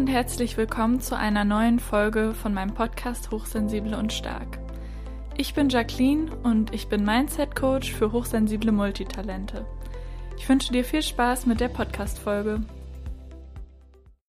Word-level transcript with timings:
und 0.00 0.06
herzlich 0.06 0.56
willkommen 0.56 0.98
zu 0.98 1.14
einer 1.14 1.44
neuen 1.44 1.78
Folge 1.78 2.32
von 2.32 2.54
meinem 2.54 2.72
Podcast 2.72 3.30
Hochsensible 3.30 3.98
und 3.98 4.14
Stark. 4.14 4.58
Ich 5.36 5.52
bin 5.52 5.68
Jacqueline 5.68 6.34
und 6.36 6.72
ich 6.72 6.88
bin 6.88 7.04
Mindset 7.04 7.54
Coach 7.54 7.92
für 7.92 8.10
hochsensible 8.10 8.72
Multitalente. 8.72 9.66
Ich 10.38 10.48
wünsche 10.48 10.72
dir 10.72 10.86
viel 10.86 11.02
Spaß 11.02 11.44
mit 11.44 11.60
der 11.60 11.68
Podcast-Folge. 11.68 12.66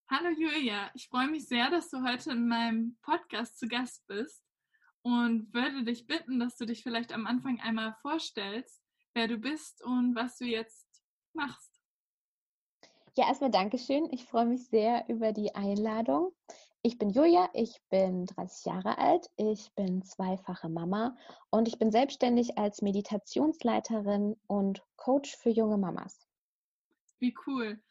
Hallo 0.10 0.28
Julia, 0.38 0.92
ich 0.94 1.08
freue 1.08 1.30
mich 1.30 1.48
sehr, 1.48 1.70
dass 1.70 1.90
du 1.90 2.04
heute 2.04 2.32
in 2.32 2.50
meinem 2.50 2.98
Podcast 3.02 3.58
zu 3.58 3.70
Gast 3.70 4.06
bist 4.08 4.44
und 5.04 5.54
würde 5.54 5.86
dich 5.86 6.06
bitten, 6.06 6.38
dass 6.42 6.58
du 6.58 6.66
dich 6.66 6.84
vielleicht 6.84 7.14
am 7.14 7.26
Anfang 7.26 7.62
einmal 7.62 7.96
vorstellst, 8.02 8.84
wer 9.14 9.30
du 9.30 9.38
bist 9.38 9.82
und 9.86 10.16
was 10.16 10.38
du 10.38 10.44
jetzt 10.44 10.86
machst. 11.32 11.71
Ja, 13.18 13.28
erstmal 13.28 13.52
Dankeschön. 13.52 14.08
Ich 14.12 14.24
freue 14.24 14.46
mich 14.46 14.68
sehr 14.68 15.04
über 15.10 15.34
die 15.34 15.54
Einladung. 15.54 16.34
Ich 16.82 16.98
bin 16.98 17.10
Julia, 17.10 17.50
ich 17.54 17.82
bin 17.90 18.26
30 18.26 18.66
Jahre 18.66 18.98
alt, 18.98 19.30
ich 19.36 19.70
bin 19.76 20.02
zweifache 20.02 20.70
Mama 20.70 21.18
und 21.50 21.68
ich 21.68 21.78
bin 21.78 21.92
selbstständig 21.92 22.58
als 22.58 22.82
Meditationsleiterin 22.82 24.38
und 24.48 24.82
Coach 24.96 25.36
für 25.36 25.50
junge 25.50 25.78
Mamas. 25.78 26.26
Wie 27.20 27.36
cool. 27.46 27.84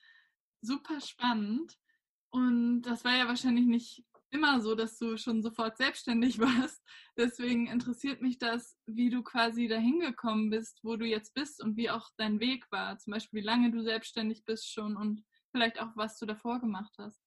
Super 0.63 1.01
spannend. 1.03 1.79
Und 2.31 2.83
das 2.83 3.05
war 3.05 3.15
ja 3.15 3.29
wahrscheinlich 3.29 3.67
nicht 3.67 4.05
immer 4.31 4.61
so, 4.61 4.75
dass 4.75 4.99
du 4.99 5.17
schon 5.17 5.43
sofort 5.43 5.77
selbstständig 5.77 6.39
warst. 6.41 6.83
Deswegen 7.17 7.67
interessiert 7.67 8.23
mich 8.23 8.39
das, 8.39 8.77
wie 8.87 9.11
du 9.11 9.23
quasi 9.23 9.69
dahin 9.69 10.01
gekommen 10.01 10.51
bist, 10.51 10.81
wo 10.83 10.97
du 10.97 11.05
jetzt 11.07 11.35
bist 11.35 11.63
und 11.63 11.77
wie 11.77 11.91
auch 11.91 12.09
dein 12.17 12.41
Weg 12.41 12.71
war. 12.71 12.99
Zum 12.99 13.13
Beispiel, 13.13 13.41
wie 13.41 13.47
lange 13.47 13.71
du 13.71 13.83
selbstständig 13.83 14.45
bist 14.45 14.71
schon 14.71 14.97
und 14.97 15.25
vielleicht 15.51 15.81
auch, 15.81 15.97
was 15.97 16.19
du 16.19 16.27
davor 16.27 16.61
gemacht 16.61 16.95
hast. 16.99 17.21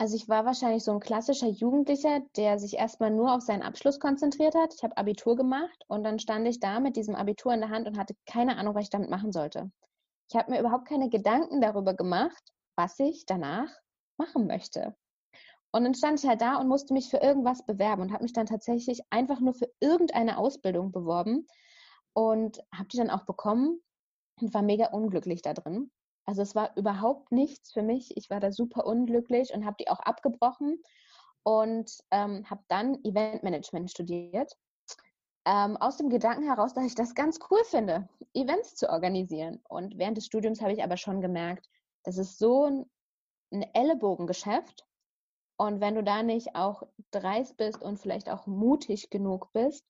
Also 0.00 0.14
ich 0.14 0.28
war 0.28 0.44
wahrscheinlich 0.44 0.84
so 0.84 0.92
ein 0.92 1.00
klassischer 1.00 1.48
Jugendlicher, 1.48 2.20
der 2.36 2.60
sich 2.60 2.74
erstmal 2.74 3.10
nur 3.10 3.34
auf 3.34 3.42
seinen 3.42 3.62
Abschluss 3.62 3.98
konzentriert 3.98 4.54
hat. 4.54 4.72
Ich 4.72 4.84
habe 4.84 4.96
Abitur 4.96 5.34
gemacht 5.34 5.84
und 5.88 6.04
dann 6.04 6.20
stand 6.20 6.46
ich 6.46 6.60
da 6.60 6.78
mit 6.78 6.94
diesem 6.94 7.16
Abitur 7.16 7.52
in 7.52 7.60
der 7.60 7.70
Hand 7.70 7.88
und 7.88 7.98
hatte 7.98 8.14
keine 8.24 8.56
Ahnung, 8.58 8.76
was 8.76 8.84
ich 8.84 8.90
damit 8.90 9.10
machen 9.10 9.32
sollte. 9.32 9.72
Ich 10.30 10.36
habe 10.36 10.52
mir 10.52 10.60
überhaupt 10.60 10.86
keine 10.86 11.08
Gedanken 11.08 11.60
darüber 11.60 11.94
gemacht, 11.94 12.52
was 12.76 12.96
ich 13.00 13.26
danach 13.26 13.68
machen 14.18 14.46
möchte. 14.46 14.94
Und 15.70 15.84
dann 15.84 15.94
stand 15.94 16.22
ich 16.22 16.28
halt 16.28 16.40
da 16.40 16.56
und 16.56 16.68
musste 16.68 16.94
mich 16.94 17.10
für 17.10 17.18
irgendwas 17.18 17.64
bewerben 17.66 18.02
und 18.02 18.12
habe 18.12 18.22
mich 18.22 18.32
dann 18.32 18.46
tatsächlich 18.46 19.02
einfach 19.10 19.40
nur 19.40 19.54
für 19.54 19.70
irgendeine 19.80 20.38
Ausbildung 20.38 20.92
beworben 20.92 21.46
und 22.14 22.60
habe 22.74 22.88
die 22.88 22.96
dann 22.96 23.10
auch 23.10 23.24
bekommen 23.26 23.80
und 24.40 24.54
war 24.54 24.62
mega 24.62 24.88
unglücklich 24.88 25.42
da 25.42 25.52
drin. 25.52 25.90
Also 26.24 26.42
es 26.42 26.54
war 26.54 26.76
überhaupt 26.76 27.32
nichts 27.32 27.72
für 27.72 27.82
mich. 27.82 28.16
Ich 28.16 28.30
war 28.30 28.40
da 28.40 28.50
super 28.50 28.86
unglücklich 28.86 29.52
und 29.54 29.64
habe 29.64 29.76
die 29.78 29.88
auch 29.88 30.00
abgebrochen 30.00 30.82
und 31.42 31.90
ähm, 32.10 32.48
habe 32.48 32.62
dann 32.68 33.02
Eventmanagement 33.04 33.90
studiert. 33.90 34.52
Ähm, 35.46 35.76
aus 35.78 35.96
dem 35.96 36.10
Gedanken 36.10 36.44
heraus, 36.44 36.74
dass 36.74 36.84
ich 36.84 36.94
das 36.94 37.14
ganz 37.14 37.38
cool 37.50 37.62
finde, 37.64 38.08
Events 38.34 38.74
zu 38.74 38.90
organisieren. 38.90 39.60
Und 39.68 39.96
während 39.96 40.16
des 40.16 40.26
Studiums 40.26 40.60
habe 40.60 40.72
ich 40.72 40.82
aber 40.82 40.96
schon 40.96 41.20
gemerkt, 41.20 41.68
das 42.04 42.18
ist 42.18 42.38
so 42.38 42.64
ein, 42.64 42.90
ein 43.50 43.62
Ellenbogengeschäft 43.74 44.87
und 45.58 45.80
wenn 45.80 45.96
du 45.96 46.04
da 46.04 46.22
nicht 46.22 46.54
auch 46.54 46.84
dreist 47.10 47.56
bist 47.56 47.82
und 47.82 47.98
vielleicht 47.98 48.30
auch 48.30 48.46
mutig 48.46 49.10
genug 49.10 49.52
bist, 49.52 49.84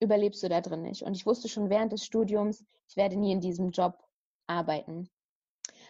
überlebst 0.00 0.42
du 0.42 0.48
da 0.48 0.60
drin 0.60 0.82
nicht. 0.82 1.02
Und 1.02 1.14
ich 1.14 1.24
wusste 1.24 1.48
schon 1.48 1.70
während 1.70 1.92
des 1.92 2.04
Studiums, 2.04 2.64
ich 2.88 2.96
werde 2.96 3.16
nie 3.16 3.30
in 3.30 3.40
diesem 3.40 3.70
Job 3.70 4.02
arbeiten. 4.48 5.08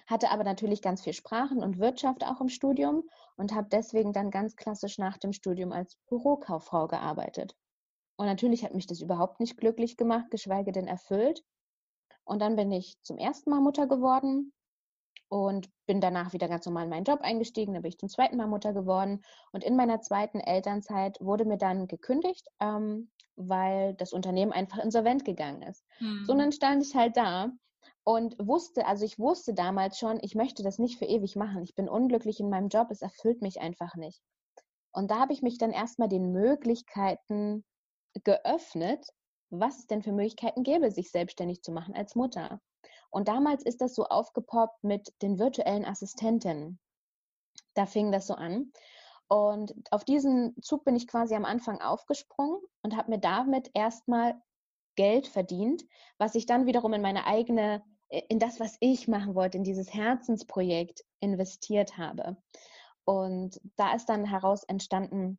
Hatte 0.07 0.31
aber 0.31 0.45
natürlich 0.45 0.83
ganz 0.83 1.03
viel 1.03 1.15
Sprachen 1.15 1.63
und 1.63 1.79
Wirtschaft 1.79 2.25
auch 2.25 2.43
im 2.43 2.51
Studium 2.51 3.09
und 3.37 3.55
habe 3.55 3.69
deswegen 3.71 4.13
dann 4.13 4.31
ganz 4.31 4.55
klassisch 4.55 4.99
nach 4.99 5.17
dem 5.17 5.33
Studium 5.33 5.73
als 5.73 5.97
Bürokauffrau 6.09 6.87
gearbeitet. 6.87 7.57
Und 8.17 8.27
natürlich 8.27 8.65
hat 8.65 8.75
mich 8.75 8.87
das 8.87 9.01
überhaupt 9.01 9.41
nicht 9.41 9.57
glücklich 9.57 9.97
gemacht, 9.97 10.31
geschweige 10.31 10.73
denn 10.73 10.87
erfüllt. 10.87 11.43
Und 12.25 12.41
dann 12.41 12.57
bin 12.57 12.71
ich 12.71 13.01
zum 13.03 13.17
ersten 13.17 13.49
Mal 13.49 13.61
Mutter 13.61 13.87
geworden, 13.87 14.53
und 15.29 15.69
bin 15.87 16.01
danach 16.01 16.33
wieder 16.33 16.49
ganz 16.49 16.67
normal 16.67 16.85
in 16.85 16.91
meinen 16.91 17.05
Job 17.05 17.21
eingestiegen. 17.21 17.75
Da 17.75 17.81
bin 17.81 17.89
ich 17.89 17.99
zum 17.99 18.09
zweiten 18.09 18.37
Mal 18.37 18.47
Mutter 18.47 18.73
geworden. 18.73 19.23
Und 19.53 19.65
in 19.65 19.77
meiner 19.77 20.01
zweiten 20.01 20.41
Elternzeit 20.41 21.19
wurde 21.21 21.45
mir 21.45 21.59
dann 21.59 21.89
gekündigt, 21.89 22.49
ähm, 22.61 23.11
weil 23.35 23.95
das 23.95 24.13
Unternehmen 24.13 24.53
einfach 24.53 24.79
insolvent 24.79 25.25
gegangen 25.25 25.63
ist. 25.63 25.85
Mhm. 26.01 26.25
So, 26.27 26.33
und 26.33 26.39
dann 26.39 26.53
stand 26.53 26.83
ich 26.83 26.95
halt 26.95 27.17
da 27.17 27.51
und 28.05 28.37
wusste, 28.39 28.87
also 28.87 29.05
ich 29.05 29.19
wusste 29.19 29.53
damals 29.53 29.99
schon, 29.99 30.19
ich 30.23 30.35
möchte 30.35 30.63
das 30.63 30.79
nicht 30.79 30.99
für 30.99 31.07
ewig 31.07 31.35
machen. 31.35 31.63
Ich 31.63 31.75
bin 31.75 31.89
unglücklich 31.89 32.39
in 32.39 32.49
meinem 32.49 32.69
Job, 32.69 32.91
es 32.91 33.03
erfüllt 33.03 33.43
mich 33.43 33.61
einfach 33.61 33.97
nicht. 33.97 34.23
Und 34.93 35.11
da 35.11 35.19
habe 35.19 35.33
ich 35.33 35.43
mich 35.43 35.59
dann 35.59 35.73
erstmal 35.73 36.09
den 36.09 36.33
Möglichkeiten 36.33 37.65
geöffnet, 38.25 39.07
was 39.51 39.81
es 39.81 39.87
denn 39.87 40.03
für 40.03 40.13
Möglichkeiten 40.13 40.63
gäbe, 40.63 40.91
sich 40.91 41.11
selbstständig 41.11 41.63
zu 41.63 41.73
machen 41.73 41.95
als 41.95 42.15
Mutter. 42.15 42.61
Und 43.11 43.29
damals 43.29 43.63
ist 43.65 43.81
das 43.81 43.95
so 43.95 44.05
aufgepoppt 44.05 44.85
mit 44.85 45.13
den 45.23 45.39
virtuellen 45.39 45.85
Assistenten. 45.85 46.79
Da 47.75 47.87
fing 47.87 48.13
das 48.13 48.27
so 48.27 48.35
an. 48.35 48.73
Und 49.29 49.75
auf 49.91 50.05
diesen 50.05 50.55
Zug 50.63 50.85
bin 50.85 50.97
ich 50.97 51.09
quasi 51.09 51.35
am 51.35 51.45
Anfang 51.45 51.81
aufgesprungen 51.81 52.61
und 52.83 52.97
habe 52.97 53.11
mir 53.11 53.19
damit 53.19 53.71
erstmal 53.75 54.41
Geld 54.95 55.27
verdient, 55.27 55.85
was 56.19 56.35
ich 56.35 56.47
dann 56.47 56.67
wiederum 56.67 56.93
in 56.93 57.03
meine 57.03 57.27
eigene, 57.27 57.83
in 58.09 58.39
das, 58.39 58.61
was 58.61 58.77
ich 58.81 59.09
machen 59.09 59.35
wollte, 59.35 59.59
in 59.59 59.65
dieses 59.65 59.93
Herzensprojekt 59.93 61.05
investiert 61.21 61.99
habe. 61.99 62.37
Und 63.05 63.61
da 63.77 63.95
ist 63.95 64.07
dann 64.07 64.25
heraus 64.25 64.65
entstanden 64.65 65.39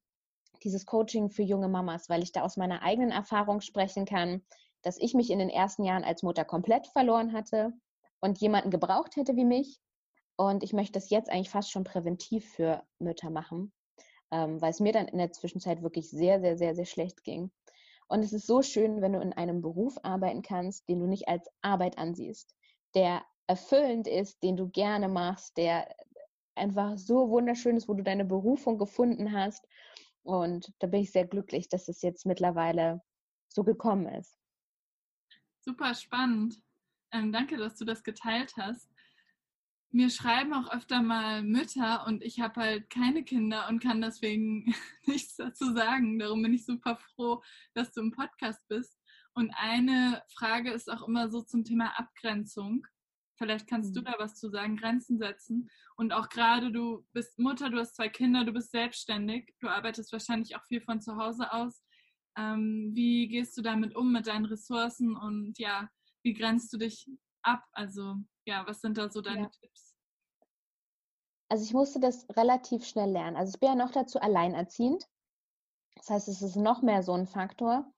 dieses 0.63 0.85
Coaching 0.85 1.29
für 1.29 1.43
junge 1.43 1.67
Mamas, 1.67 2.09
weil 2.09 2.23
ich 2.23 2.31
da 2.31 2.41
aus 2.41 2.57
meiner 2.57 2.81
eigenen 2.81 3.11
Erfahrung 3.11 3.61
sprechen 3.61 4.05
kann 4.05 4.41
dass 4.83 4.97
ich 4.97 5.13
mich 5.13 5.29
in 5.29 5.39
den 5.39 5.49
ersten 5.49 5.83
Jahren 5.83 6.03
als 6.03 6.23
Mutter 6.23 6.45
komplett 6.45 6.87
verloren 6.87 7.33
hatte 7.33 7.73
und 8.19 8.39
jemanden 8.39 8.69
gebraucht 8.69 9.15
hätte 9.15 9.35
wie 9.35 9.45
mich. 9.45 9.79
Und 10.35 10.63
ich 10.63 10.73
möchte 10.73 10.93
das 10.93 11.09
jetzt 11.09 11.29
eigentlich 11.29 11.49
fast 11.49 11.71
schon 11.71 11.83
präventiv 11.83 12.47
für 12.51 12.83
Mütter 12.99 13.29
machen, 13.29 13.73
ähm, 14.31 14.61
weil 14.61 14.71
es 14.71 14.79
mir 14.79 14.93
dann 14.93 15.07
in 15.07 15.17
der 15.17 15.31
Zwischenzeit 15.31 15.81
wirklich 15.81 16.09
sehr, 16.09 16.39
sehr, 16.39 16.57
sehr, 16.57 16.75
sehr 16.75 16.85
schlecht 16.85 17.23
ging. 17.23 17.51
Und 18.07 18.23
es 18.23 18.33
ist 18.33 18.47
so 18.47 18.61
schön, 18.61 19.01
wenn 19.01 19.13
du 19.13 19.19
in 19.19 19.33
einem 19.33 19.61
Beruf 19.61 19.97
arbeiten 20.03 20.41
kannst, 20.41 20.87
den 20.87 20.99
du 20.99 21.07
nicht 21.07 21.27
als 21.27 21.49
Arbeit 21.61 21.97
ansiehst, 21.97 22.55
der 22.93 23.23
erfüllend 23.47 24.07
ist, 24.07 24.41
den 24.43 24.55
du 24.55 24.69
gerne 24.69 25.09
machst, 25.09 25.57
der 25.57 25.87
einfach 26.55 26.97
so 26.97 27.29
wunderschön 27.29 27.77
ist, 27.77 27.87
wo 27.87 27.93
du 27.93 28.03
deine 28.03 28.25
Berufung 28.25 28.77
gefunden 28.77 29.33
hast. 29.33 29.65
Und 30.23 30.73
da 30.79 30.87
bin 30.87 31.01
ich 31.01 31.11
sehr 31.11 31.25
glücklich, 31.25 31.69
dass 31.69 31.87
es 31.87 32.01
jetzt 32.01 32.25
mittlerweile 32.25 33.01
so 33.47 33.63
gekommen 33.63 34.07
ist. 34.07 34.36
Super 35.67 35.93
spannend. 35.95 36.61
Ähm, 37.11 37.33
danke, 37.33 37.57
dass 37.57 37.75
du 37.75 37.83
das 37.83 38.01
geteilt 38.01 38.53
hast. 38.55 38.89
Mir 39.91 40.09
schreiben 40.09 40.53
auch 40.53 40.71
öfter 40.71 41.01
mal 41.01 41.43
Mütter 41.43 42.07
und 42.07 42.23
ich 42.23 42.39
habe 42.39 42.61
halt 42.61 42.89
keine 42.89 43.25
Kinder 43.25 43.67
und 43.67 43.83
kann 43.83 43.99
deswegen 43.99 44.73
nichts 45.05 45.35
dazu 45.35 45.73
sagen. 45.73 46.19
Darum 46.19 46.41
bin 46.41 46.53
ich 46.53 46.65
super 46.65 46.95
froh, 46.95 47.43
dass 47.73 47.91
du 47.91 47.99
im 47.99 48.11
Podcast 48.11 48.65
bist. 48.69 48.97
Und 49.33 49.51
eine 49.57 50.23
Frage 50.37 50.71
ist 50.71 50.89
auch 50.89 51.05
immer 51.05 51.29
so 51.29 51.41
zum 51.41 51.65
Thema 51.65 51.99
Abgrenzung. 51.99 52.87
Vielleicht 53.37 53.67
kannst 53.67 53.93
du 53.93 53.99
mhm. 53.99 54.05
da 54.05 54.15
was 54.19 54.35
zu 54.39 54.49
sagen, 54.49 54.77
Grenzen 54.77 55.17
setzen. 55.17 55.69
Und 55.97 56.13
auch 56.13 56.29
gerade 56.29 56.71
du 56.71 57.05
bist 57.11 57.37
Mutter, 57.39 57.69
du 57.69 57.77
hast 57.77 57.97
zwei 57.97 58.07
Kinder, 58.07 58.45
du 58.45 58.53
bist 58.53 58.71
selbstständig, 58.71 59.53
du 59.59 59.67
arbeitest 59.67 60.13
wahrscheinlich 60.13 60.55
auch 60.55 60.63
viel 60.63 60.79
von 60.79 61.01
zu 61.01 61.17
Hause 61.17 61.51
aus. 61.51 61.83
Ähm, 62.37 62.91
wie 62.93 63.27
gehst 63.27 63.57
du 63.57 63.61
damit 63.61 63.95
um 63.95 64.11
mit 64.11 64.27
deinen 64.27 64.45
Ressourcen 64.45 65.17
und 65.17 65.57
ja, 65.57 65.89
wie 66.23 66.33
grenzt 66.33 66.71
du 66.71 66.77
dich 66.77 67.09
ab? 67.41 67.63
Also 67.71 68.15
ja, 68.45 68.65
was 68.67 68.81
sind 68.81 68.97
da 68.97 69.09
so 69.09 69.21
deine 69.21 69.43
ja. 69.43 69.49
Tipps? 69.49 69.95
Also 71.49 71.63
ich 71.63 71.73
musste 71.73 71.99
das 71.99 72.27
relativ 72.35 72.85
schnell 72.85 73.11
lernen. 73.11 73.37
Also 73.37 73.53
ich 73.55 73.59
bin 73.59 73.69
ja 73.69 73.75
noch 73.75 73.91
dazu 73.91 74.19
alleinerziehend. 74.19 75.07
Das 75.95 76.09
heißt, 76.09 76.27
es 76.27 76.41
ist 76.41 76.55
noch 76.57 76.81
mehr 76.81 77.01
so 77.03 77.13
ein 77.13 77.25
Faktor. 77.25 77.91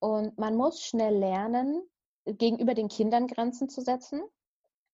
Und 0.00 0.38
man 0.38 0.56
muss 0.56 0.82
schnell 0.82 1.16
lernen, 1.16 1.82
gegenüber 2.24 2.74
den 2.74 2.88
Kindern 2.88 3.26
Grenzen 3.26 3.68
zu 3.68 3.80
setzen. 3.82 4.22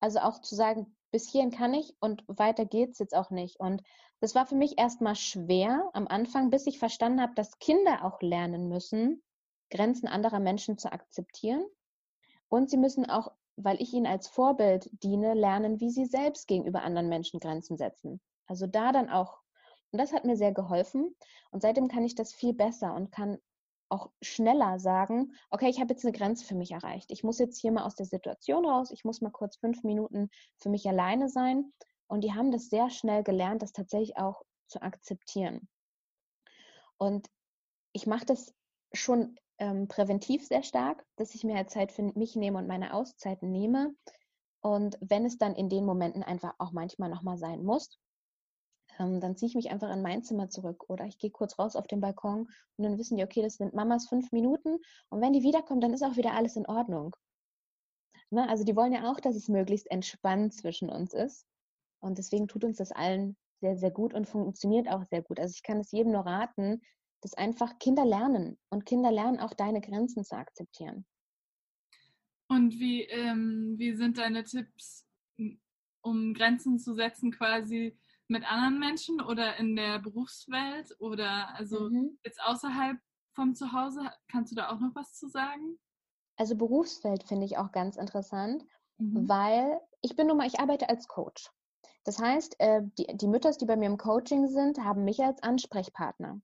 Also 0.00 0.19
auch 0.20 0.40
zu 0.40 0.54
sagen, 0.54 0.94
bis 1.14 1.31
hierhin 1.31 1.52
kann 1.52 1.75
ich 1.75 1.94
und 2.00 2.25
weiter 2.26 2.64
geht's 2.64 2.99
jetzt 2.99 3.14
auch 3.14 3.31
nicht. 3.31 3.61
Und 3.61 3.84
das 4.19 4.34
war 4.34 4.46
für 4.46 4.56
mich 4.56 4.78
erstmal 4.78 5.14
schwer 5.14 5.88
am 5.93 6.08
Anfang, 6.08 6.50
bis 6.50 6.66
ich 6.66 6.81
verstanden 6.81 7.20
habe, 7.20 7.37
dass 7.37 7.61
Kinder 7.61 8.05
auch 8.05 8.20
lernen 8.20 8.69
müssen, 8.69 9.22
Grenzen 9.70 10.08
anderer 10.08 10.40
Menschen 10.40 10.76
zu 10.76 10.90
akzeptieren. 10.90 11.64
Und 12.49 12.69
sie 12.69 12.78
müssen 12.78 13.08
auch, 13.08 13.31
weil 13.55 13.81
ich 13.81 13.93
ihnen 13.93 14.08
als 14.08 14.26
Vorbild 14.26 14.90
diene, 15.05 15.34
lernen, 15.34 15.78
wie 15.78 15.90
sie 15.90 16.06
selbst 16.06 16.49
gegenüber 16.49 16.82
anderen 16.82 17.08
Menschen 17.08 17.38
Grenzen 17.38 17.76
setzen. 17.76 18.20
Also 18.49 18.66
da 18.66 18.90
dann 18.90 19.08
auch, 19.08 19.38
und 19.93 20.00
das 20.00 20.12
hat 20.12 20.25
mir 20.25 20.37
sehr 20.37 20.52
geholfen. 20.52 21.14
Und 21.52 21.62
seitdem 21.62 21.87
kann 21.87 22.02
ich 22.02 22.16
das 22.16 22.32
viel 22.32 22.55
besser 22.55 22.93
und 22.93 23.12
kann 23.12 23.38
auch 23.88 24.10
schneller 24.22 24.78
sagen, 24.78 25.34
okay, 25.50 25.69
ich 25.69 25.81
habe 25.81 25.92
jetzt 25.92 26.04
eine 26.04 26.16
Grenze 26.16 26.44
für 26.44 26.54
mich 26.54 26.72
erreicht. 26.72 27.10
Ich 27.10 27.22
muss 27.22 27.38
jetzt 27.38 27.58
hier 27.60 27.72
mal 27.72 27.84
aus 27.84 27.94
der 27.94 28.06
Situation 28.06 28.66
raus. 28.66 28.90
Ich 28.90 29.04
muss 29.04 29.20
mal 29.20 29.31
kurz 29.31 29.56
fünf 29.56 29.84
Minuten 29.84 30.31
für 30.56 30.69
mich 30.69 30.88
alleine 30.88 31.28
sein 31.28 31.72
Und 32.06 32.22
die 32.22 32.32
haben 32.32 32.50
das 32.50 32.69
sehr 32.69 32.90
schnell 32.90 33.22
gelernt, 33.22 33.62
das 33.62 33.72
tatsächlich 33.72 34.16
auch 34.16 34.42
zu 34.66 34.82
akzeptieren. 34.82 35.69
Und 36.98 37.28
ich 37.92 38.06
mache 38.06 38.26
das 38.26 38.54
schon 38.92 39.36
ähm, 39.58 39.88
präventiv 39.88 40.46
sehr 40.46 40.62
stark, 40.62 41.04
dass 41.16 41.34
ich 41.34 41.44
mir 41.44 41.56
halt 41.56 41.70
Zeit 41.70 41.92
für 41.92 42.02
mich 42.02 42.37
nehme 42.37 42.58
und 42.58 42.66
meine 42.66 42.94
Auszeiten 42.94 43.50
nehme. 43.50 43.94
Und 44.60 44.96
wenn 45.00 45.25
es 45.25 45.38
dann 45.38 45.54
in 45.54 45.69
den 45.69 45.84
Momenten 45.84 46.22
einfach 46.22 46.54
auch 46.58 46.72
manchmal 46.72 47.10
nochmal 47.10 47.38
sein 47.38 47.62
muss, 47.62 47.98
ähm, 48.99 49.20
dann 49.20 49.37
ziehe 49.37 49.49
ich 49.49 49.55
mich 49.55 49.70
einfach 49.70 49.91
in 49.93 50.02
mein 50.02 50.23
Zimmer 50.23 50.49
zurück 50.49 50.85
oder 50.88 51.06
ich 51.06 51.19
gehe 51.19 51.31
kurz 51.31 51.58
raus 51.58 51.76
auf 51.76 51.87
den 51.87 52.00
Balkon 52.00 52.49
und 52.76 52.85
dann 52.85 52.99
wissen 52.99 53.17
die, 53.17 53.25
okay, 53.25 53.43
das 53.43 53.56
sind 53.56 53.75
Mamas 53.75 54.08
fünf 54.08 54.32
Minuten 54.32 54.79
und 55.08 55.20
wenn 55.20 55.32
die 55.32 55.43
wiederkommen, 55.43 55.81
dann 55.81 55.93
ist 55.93 56.02
auch 56.02 56.17
wieder 56.17 56.35
alles 56.35 56.56
in 56.56 56.67
Ordnung. 56.67 57.14
Ne? 58.31 58.49
Also 58.49 58.64
die 58.64 58.76
wollen 58.76 58.93
ja 58.93 59.11
auch, 59.11 59.20
dass 59.20 59.37
es 59.37 59.49
möglichst 59.49 59.91
entspannt 59.91 60.55
zwischen 60.55 60.88
uns 60.91 61.14
ist 61.14 61.46
und 62.00 62.19
deswegen 62.19 62.49
tut 62.49 62.64
uns 62.64 62.76
das 62.76 62.93
allen 62.93 63.37
sehr, 63.61 63.76
sehr 63.76 63.91
gut 63.91 64.12
und 64.12 64.29
funktioniert 64.29 64.88
auch 64.88 65.05
sehr 65.11 65.23
gut. 65.23 65.40
Also 65.40 65.52
ich 65.55 65.62
kann 65.62 65.81
es 65.81 65.90
jedem 65.93 66.12
nur 66.12 66.26
raten, 66.26 66.82
dass 67.23 67.35
einfach 67.35 67.79
Kinder 67.79 68.05
lernen 68.05 68.58
und 68.69 68.85
Kinder 68.85 69.11
lernen 69.11 69.40
auch 69.40 69.55
deine 69.55 69.81
Grenzen 69.81 70.25
zu 70.25 70.37
akzeptieren. 70.37 71.06
Und 72.49 72.79
wie, 72.79 73.05
ähm, 73.05 73.75
wie 73.79 73.94
sind 73.94 74.19
deine 74.19 74.44
Tipps, 74.44 75.06
um 76.02 76.35
Grenzen 76.35 76.79
zu 76.79 76.94
setzen, 76.94 77.32
quasi 77.32 77.97
mit 78.29 78.50
anderen 78.50 78.79
Menschen 78.79 79.21
oder 79.21 79.56
in 79.56 79.76
der 79.76 79.99
Berufswelt 79.99 80.94
oder 80.99 81.55
also 81.56 81.91
mhm. 81.91 82.19
jetzt 82.25 82.41
außerhalb 82.43 82.99
vom 83.35 83.55
Zuhause? 83.55 84.11
Kannst 84.29 84.53
du 84.53 84.56
da 84.56 84.71
auch 84.71 84.81
noch 84.81 84.94
was 84.94 85.15
zu 85.15 85.29
sagen? 85.29 85.79
Also 86.37 86.56
Berufswelt 86.56 87.25
finde 87.25 87.47
ich 87.47 87.59
auch 87.59 87.73
ganz 87.73 87.97
interessant, 87.97 88.65
mhm. 88.99 89.29
weil 89.29 89.81
ich 90.00 90.17
bin 90.17 90.26
nun 90.26 90.37
mal, 90.37 90.47
ich 90.47 90.61
arbeite 90.61 90.88
als 90.88 91.06
Coach. 91.06 91.50
Das 92.05 92.19
heißt, 92.19 92.56
äh, 92.61 92.82
die, 92.99 93.06
die 93.17 93.29
Mütter, 93.29 93.50
die 93.53 93.65
bei 93.65 93.76
mir 93.76 93.87
im 93.87 93.99
Coaching 93.99 94.49
sind, 94.49 94.79
haben 94.79 95.05
mich 95.05 95.23
als 95.23 95.43
Ansprechpartner. 95.43 96.41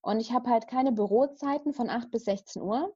Und 0.00 0.20
ich 0.20 0.32
habe 0.32 0.48
halt 0.50 0.66
keine 0.66 0.92
Bürozeiten 0.92 1.74
von 1.74 1.90
8 1.90 2.10
bis 2.10 2.24
16 2.24 2.62
Uhr, 2.62 2.94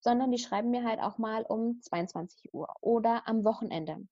sondern 0.00 0.30
die 0.32 0.38
schreiben 0.38 0.70
mir 0.70 0.84
halt 0.84 1.00
auch 1.00 1.18
mal 1.18 1.44
um 1.44 1.80
22 1.80 2.52
Uhr 2.52 2.68
oder 2.80 3.26
am 3.28 3.44
Wochenende. 3.44 4.06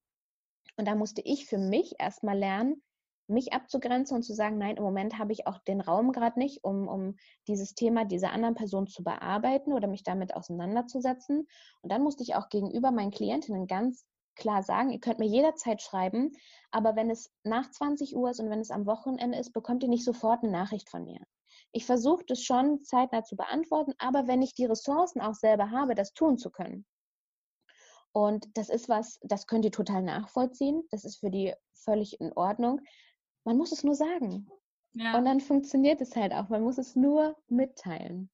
Und 0.77 0.87
da 0.87 0.95
musste 0.95 1.21
ich 1.23 1.47
für 1.47 1.59
mich 1.59 1.97
erstmal 1.99 2.39
lernen, 2.39 2.83
mich 3.27 3.53
abzugrenzen 3.53 4.17
und 4.17 4.23
zu 4.23 4.35
sagen, 4.35 4.59
nein, 4.59 4.77
im 4.77 4.83
Moment 4.83 5.19
habe 5.19 5.33
ich 5.33 5.47
auch 5.47 5.59
den 5.59 5.81
Raum 5.81 6.13
gerade 6.13 6.39
nicht, 6.39 6.65
um, 6.65 6.89
um 6.89 7.17
dieses 7.47 7.75
Thema 7.75 8.05
dieser 8.05 8.33
anderen 8.33 8.55
Person 8.55 8.87
zu 8.87 9.03
bearbeiten 9.03 9.73
oder 9.73 9.89
mich 9.89 10.03
damit 10.03 10.35
auseinanderzusetzen. 10.35 11.47
Und 11.81 11.93
dann 11.93 12.03
musste 12.03 12.23
ich 12.23 12.35
auch 12.35 12.49
gegenüber 12.49 12.91
meinen 12.91 13.11
Klientinnen 13.11 13.67
ganz 13.67 14.05
klar 14.35 14.63
sagen, 14.63 14.91
ihr 14.91 15.01
könnt 15.01 15.19
mir 15.19 15.29
jederzeit 15.29 15.83
schreiben, 15.83 16.33
aber 16.71 16.97
wenn 16.97 17.11
es 17.11 17.31
nach 17.45 17.71
20 17.71 18.17
Uhr 18.17 18.31
ist 18.31 18.41
und 18.41 18.51
wenn 18.51 18.61
es 18.61 18.71
am 18.71 18.87
Wochenende 18.87 19.39
ist, 19.39 19.53
bekommt 19.53 19.83
ihr 19.83 19.89
nicht 19.89 20.05
sofort 20.05 20.43
eine 20.43 20.53
Nachricht 20.53 20.89
von 20.89 21.05
mir. 21.05 21.21
Ich 21.73 21.87
versuche 21.87 22.25
das 22.27 22.43
schon 22.43 22.83
zeitnah 22.83 23.25
zu 23.25 23.37
beantworten, 23.37 23.93
aber 23.99 24.27
wenn 24.27 24.43
ich 24.43 24.55
die 24.55 24.67
Ressourcen 24.67 25.21
auch 25.21 25.35
selber 25.35 25.71
habe, 25.71 25.95
das 25.95 26.13
tun 26.13 26.39
zu 26.39 26.51
können. 26.51 26.87
Und 28.13 28.47
das 28.55 28.69
ist 28.69 28.89
was, 28.89 29.19
das 29.23 29.47
könnt 29.47 29.65
ihr 29.65 29.71
total 29.71 30.03
nachvollziehen. 30.03 30.83
Das 30.91 31.05
ist 31.05 31.17
für 31.21 31.31
die 31.31 31.55
völlig 31.73 32.21
in 32.21 32.33
Ordnung. 32.35 32.81
Man 33.45 33.57
muss 33.57 33.73
es 33.73 33.85
nur 33.85 33.95
sagen. 33.95 34.49
Ja. 34.95 35.17
Und 35.17 35.25
dann 35.25 35.41
funktioniert 35.41 36.01
es 36.01 36.15
halt 36.15 36.33
auch. 36.33 36.49
Man 36.49 36.63
muss 36.63 36.79
es 36.79 36.97
nur 36.97 37.37
mitteilen. 37.49 38.31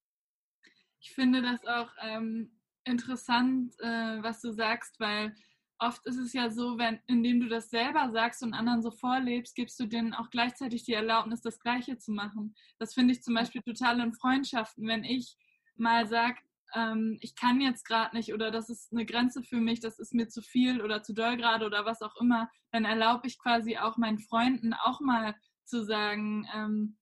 Ich 1.01 1.13
finde 1.13 1.43
das 1.43 1.65
auch 1.65 1.91
ähm, 2.03 2.61
interessant, 2.85 3.75
äh, 3.81 4.23
was 4.23 4.41
du 4.41 4.51
sagst, 4.51 4.99
weil 4.99 5.35
oft 5.79 6.05
ist 6.07 6.19
es 6.19 6.33
ja 6.33 6.51
so, 6.51 6.77
wenn, 6.77 7.01
indem 7.07 7.41
du 7.41 7.49
das 7.49 7.71
selber 7.71 8.11
sagst 8.11 8.43
und 8.43 8.55
anderen 8.55 8.83
so 8.83 8.91
vorlebst, 8.91 9.55
gibst 9.55 9.79
du 9.79 9.87
denen 9.87 10.13
auch 10.13 10.31
gleichzeitig 10.31 10.85
die 10.85 10.95
Erlaubnis, 10.95 11.41
das 11.41 11.61
Gleiche 11.61 11.99
zu 11.99 12.13
machen. 12.13 12.55
Das 12.79 12.95
finde 12.95 13.15
ich 13.15 13.23
zum 13.23 13.35
Beispiel 13.35 13.63
total 13.63 14.01
in 14.01 14.13
Freundschaften, 14.13 14.87
wenn 14.89 15.05
ich 15.05 15.37
mal 15.77 16.09
sage, 16.09 16.41
ähm, 16.75 17.19
ich 17.21 17.35
kann 17.35 17.61
jetzt 17.61 17.85
gerade 17.85 18.17
nicht 18.17 18.33
oder 18.33 18.51
das 18.51 18.69
ist 18.69 18.93
eine 18.93 19.07
Grenze 19.07 19.43
für 19.43 19.57
mich, 19.57 19.81
das 19.81 19.99
ist 19.99 20.15
mir 20.15 20.29
zu 20.29 20.43
viel 20.43 20.83
oder 20.83 21.03
zu 21.03 21.15
doll 21.15 21.37
gerade 21.37 21.67
oder 21.67 21.85
was 21.85 22.03
auch 22.03 22.17
immer, 22.21 22.51
dann 22.73 22.85
erlaube 22.85 23.27
ich 23.27 23.39
quasi 23.39 23.79
auch 23.79 23.97
meinen 23.97 24.19
Freunden 24.19 24.75
auch 24.75 25.01
mal 25.01 25.35
zu 25.65 25.85
sagen, 25.85 26.47
ähm, 26.55 26.99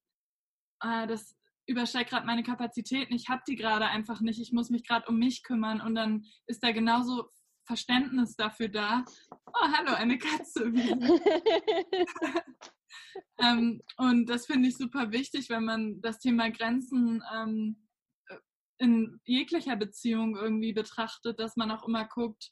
äh, 0.81 1.07
das 1.07 1.35
übersteigt 1.67 2.09
gerade 2.09 2.25
meine 2.25 2.43
Kapazitäten, 2.43 3.13
ich 3.13 3.29
habe 3.29 3.41
die 3.47 3.55
gerade 3.55 3.87
einfach 3.87 4.21
nicht, 4.21 4.39
ich 4.39 4.53
muss 4.53 4.69
mich 4.69 4.87
gerade 4.87 5.07
um 5.07 5.17
mich 5.17 5.43
kümmern 5.43 5.81
und 5.81 5.95
dann 5.95 6.25
ist 6.45 6.63
da 6.63 6.71
genauso 6.71 7.29
Verständnis 7.65 8.35
dafür 8.37 8.69
da. 8.69 9.03
Oh, 9.29 9.67
hallo, 9.77 9.93
eine 9.93 10.17
Katze. 10.17 10.71
ähm, 13.39 13.81
und 13.97 14.29
das 14.29 14.45
finde 14.45 14.69
ich 14.69 14.77
super 14.77 15.11
wichtig, 15.11 15.49
wenn 15.49 15.65
man 15.65 16.01
das 16.01 16.19
Thema 16.19 16.49
Grenzen 16.49 17.21
ähm, 17.35 17.86
in 18.79 19.19
jeglicher 19.25 19.75
Beziehung 19.75 20.35
irgendwie 20.35 20.73
betrachtet, 20.73 21.39
dass 21.39 21.55
man 21.55 21.71
auch 21.71 21.87
immer 21.87 22.05
guckt, 22.05 22.51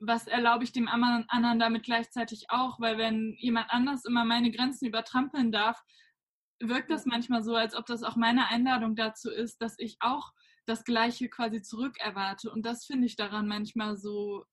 was 0.00 0.26
erlaube 0.26 0.64
ich 0.64 0.72
dem 0.72 0.88
anderen 0.88 1.58
damit 1.60 1.84
gleichzeitig 1.84 2.46
auch, 2.48 2.80
weil 2.80 2.98
wenn 2.98 3.36
jemand 3.38 3.70
anders 3.70 4.04
immer 4.04 4.24
meine 4.24 4.50
Grenzen 4.50 4.86
übertrampeln 4.86 5.52
darf, 5.52 5.80
wirkt 6.60 6.90
das 6.90 7.06
manchmal 7.06 7.42
so, 7.42 7.54
als 7.54 7.74
ob 7.74 7.86
das 7.86 8.02
auch 8.02 8.16
meine 8.16 8.48
Einladung 8.48 8.96
dazu 8.96 9.30
ist, 9.30 9.62
dass 9.62 9.78
ich 9.78 9.96
auch 10.00 10.32
das 10.66 10.84
Gleiche 10.84 11.28
quasi 11.28 11.62
zurückerwarte. 11.62 12.50
Und 12.50 12.64
das 12.64 12.84
finde 12.84 13.06
ich 13.06 13.16
daran 13.16 13.48
manchmal 13.48 13.96
so 13.96 14.44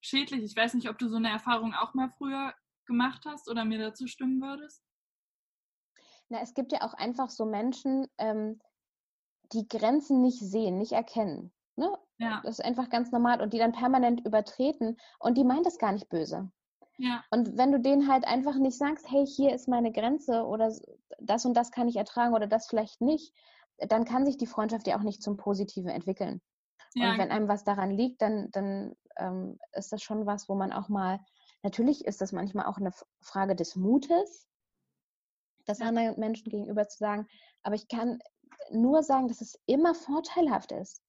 schädlich. 0.00 0.42
Ich 0.42 0.56
weiß 0.56 0.74
nicht, 0.74 0.88
ob 0.88 0.98
du 0.98 1.08
so 1.08 1.16
eine 1.16 1.30
Erfahrung 1.30 1.74
auch 1.74 1.94
mal 1.94 2.10
früher 2.16 2.54
gemacht 2.86 3.24
hast 3.26 3.50
oder 3.50 3.64
mir 3.64 3.78
dazu 3.78 4.06
stimmen 4.06 4.40
würdest. 4.40 4.82
Na, 6.28 6.40
es 6.40 6.54
gibt 6.54 6.72
ja 6.72 6.82
auch 6.82 6.94
einfach 6.94 7.30
so 7.30 7.44
Menschen, 7.44 8.06
ähm, 8.18 8.60
die 9.52 9.68
Grenzen 9.68 10.22
nicht 10.22 10.40
sehen, 10.40 10.78
nicht 10.78 10.92
erkennen. 10.92 11.52
Ne? 11.76 11.92
Ja. 12.18 12.40
Das 12.44 12.58
ist 12.58 12.64
einfach 12.64 12.88
ganz 12.88 13.12
normal 13.12 13.40
und 13.40 13.52
die 13.52 13.58
dann 13.58 13.72
permanent 13.72 14.24
übertreten 14.24 14.96
und 15.18 15.36
die 15.36 15.44
meint 15.44 15.66
es 15.66 15.78
gar 15.78 15.92
nicht 15.92 16.08
böse. 16.08 16.50
Ja. 16.98 17.22
Und 17.30 17.58
wenn 17.58 17.72
du 17.72 17.80
denen 17.80 18.08
halt 18.10 18.26
einfach 18.26 18.56
nicht 18.56 18.78
sagst, 18.78 19.10
hey, 19.10 19.26
hier 19.26 19.54
ist 19.54 19.68
meine 19.68 19.92
Grenze 19.92 20.44
oder 20.44 20.74
das 21.18 21.44
und 21.44 21.54
das 21.54 21.70
kann 21.70 21.88
ich 21.88 21.96
ertragen 21.96 22.34
oder 22.34 22.46
das 22.46 22.68
vielleicht 22.68 23.00
nicht, 23.00 23.34
dann 23.78 24.06
kann 24.06 24.24
sich 24.24 24.38
die 24.38 24.46
Freundschaft 24.46 24.86
ja 24.86 24.98
auch 24.98 25.02
nicht 25.02 25.22
zum 25.22 25.36
Positiven 25.36 25.90
entwickeln. 25.90 26.40
Ja. 26.94 27.12
Und 27.12 27.18
wenn 27.18 27.30
einem 27.30 27.48
was 27.48 27.64
daran 27.64 27.90
liegt, 27.90 28.22
dann, 28.22 28.50
dann 28.52 28.96
ähm, 29.18 29.58
ist 29.72 29.92
das 29.92 30.02
schon 30.02 30.24
was, 30.24 30.48
wo 30.48 30.54
man 30.54 30.72
auch 30.72 30.88
mal, 30.88 31.20
natürlich 31.62 32.06
ist 32.06 32.22
das 32.22 32.32
manchmal 32.32 32.64
auch 32.64 32.78
eine 32.78 32.92
Frage 33.20 33.54
des 33.54 33.76
Mutes, 33.76 34.48
das 35.66 35.80
ja. 35.80 35.86
anderen 35.86 36.18
Menschen 36.18 36.48
gegenüber 36.50 36.88
zu 36.88 36.98
sagen, 36.98 37.26
aber 37.62 37.74
ich 37.74 37.88
kann 37.88 38.20
nur 38.70 39.02
sagen, 39.02 39.28
dass 39.28 39.40
es 39.40 39.58
immer 39.66 39.94
vorteilhaft 39.94 40.72
ist. 40.72 41.02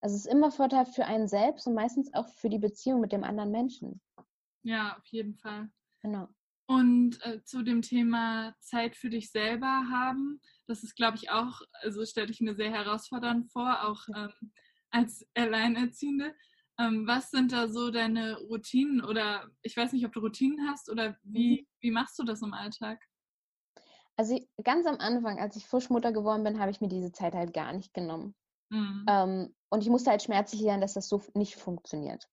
Also 0.00 0.16
es 0.16 0.26
ist 0.26 0.32
immer 0.32 0.50
vorteilhaft 0.50 0.94
für 0.94 1.06
einen 1.06 1.28
selbst 1.28 1.66
und 1.66 1.74
meistens 1.74 2.12
auch 2.12 2.28
für 2.28 2.48
die 2.48 2.58
Beziehung 2.58 3.00
mit 3.00 3.12
dem 3.12 3.24
anderen 3.24 3.50
Menschen. 3.50 4.00
Ja, 4.62 4.96
auf 4.96 5.06
jeden 5.06 5.36
Fall. 5.36 5.70
Genau. 6.02 6.28
Und 6.66 7.24
äh, 7.24 7.42
zu 7.44 7.62
dem 7.62 7.82
Thema 7.82 8.54
Zeit 8.60 8.96
für 8.96 9.10
dich 9.10 9.30
selber 9.30 9.88
haben, 9.90 10.40
das 10.66 10.82
ist, 10.82 10.96
glaube 10.96 11.16
ich, 11.16 11.30
auch, 11.30 11.60
also 11.82 12.04
stelle 12.04 12.30
ich 12.30 12.40
mir 12.40 12.54
sehr 12.54 12.70
herausfordernd 12.70 13.50
vor, 13.52 13.84
auch 13.84 14.08
ähm, 14.14 14.52
als 14.90 15.26
Alleinerziehende. 15.34 16.34
Ähm, 16.78 17.06
was 17.06 17.30
sind 17.30 17.52
da 17.52 17.68
so 17.68 17.90
deine 17.90 18.38
Routinen 18.38 19.04
oder 19.04 19.50
ich 19.62 19.76
weiß 19.76 19.92
nicht, 19.92 20.06
ob 20.06 20.12
du 20.12 20.20
Routinen 20.20 20.68
hast 20.68 20.88
oder 20.90 21.16
wie, 21.22 21.62
mhm. 21.62 21.66
wie 21.80 21.90
machst 21.90 22.18
du 22.18 22.24
das 22.24 22.42
im 22.42 22.54
Alltag? 22.54 23.00
Also 24.22 24.38
ganz 24.62 24.86
am 24.86 24.98
Anfang, 25.00 25.40
als 25.40 25.56
ich 25.56 25.66
Frischmutter 25.66 26.12
geworden 26.12 26.44
bin, 26.44 26.60
habe 26.60 26.70
ich 26.70 26.80
mir 26.80 26.86
diese 26.86 27.10
Zeit 27.10 27.34
halt 27.34 27.52
gar 27.52 27.72
nicht 27.72 27.92
genommen. 27.92 28.36
Mhm. 28.70 29.04
Ähm, 29.08 29.54
und 29.68 29.82
ich 29.82 29.90
musste 29.90 30.10
halt 30.10 30.22
schmerzlich 30.22 30.60
lernen, 30.60 30.80
dass 30.80 30.92
das 30.94 31.08
so 31.08 31.20
nicht 31.34 31.56
funktioniert. 31.56 32.28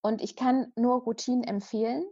Und 0.00 0.22
ich 0.22 0.36
kann 0.36 0.72
nur 0.76 1.02
Routinen 1.02 1.42
empfehlen, 1.42 2.04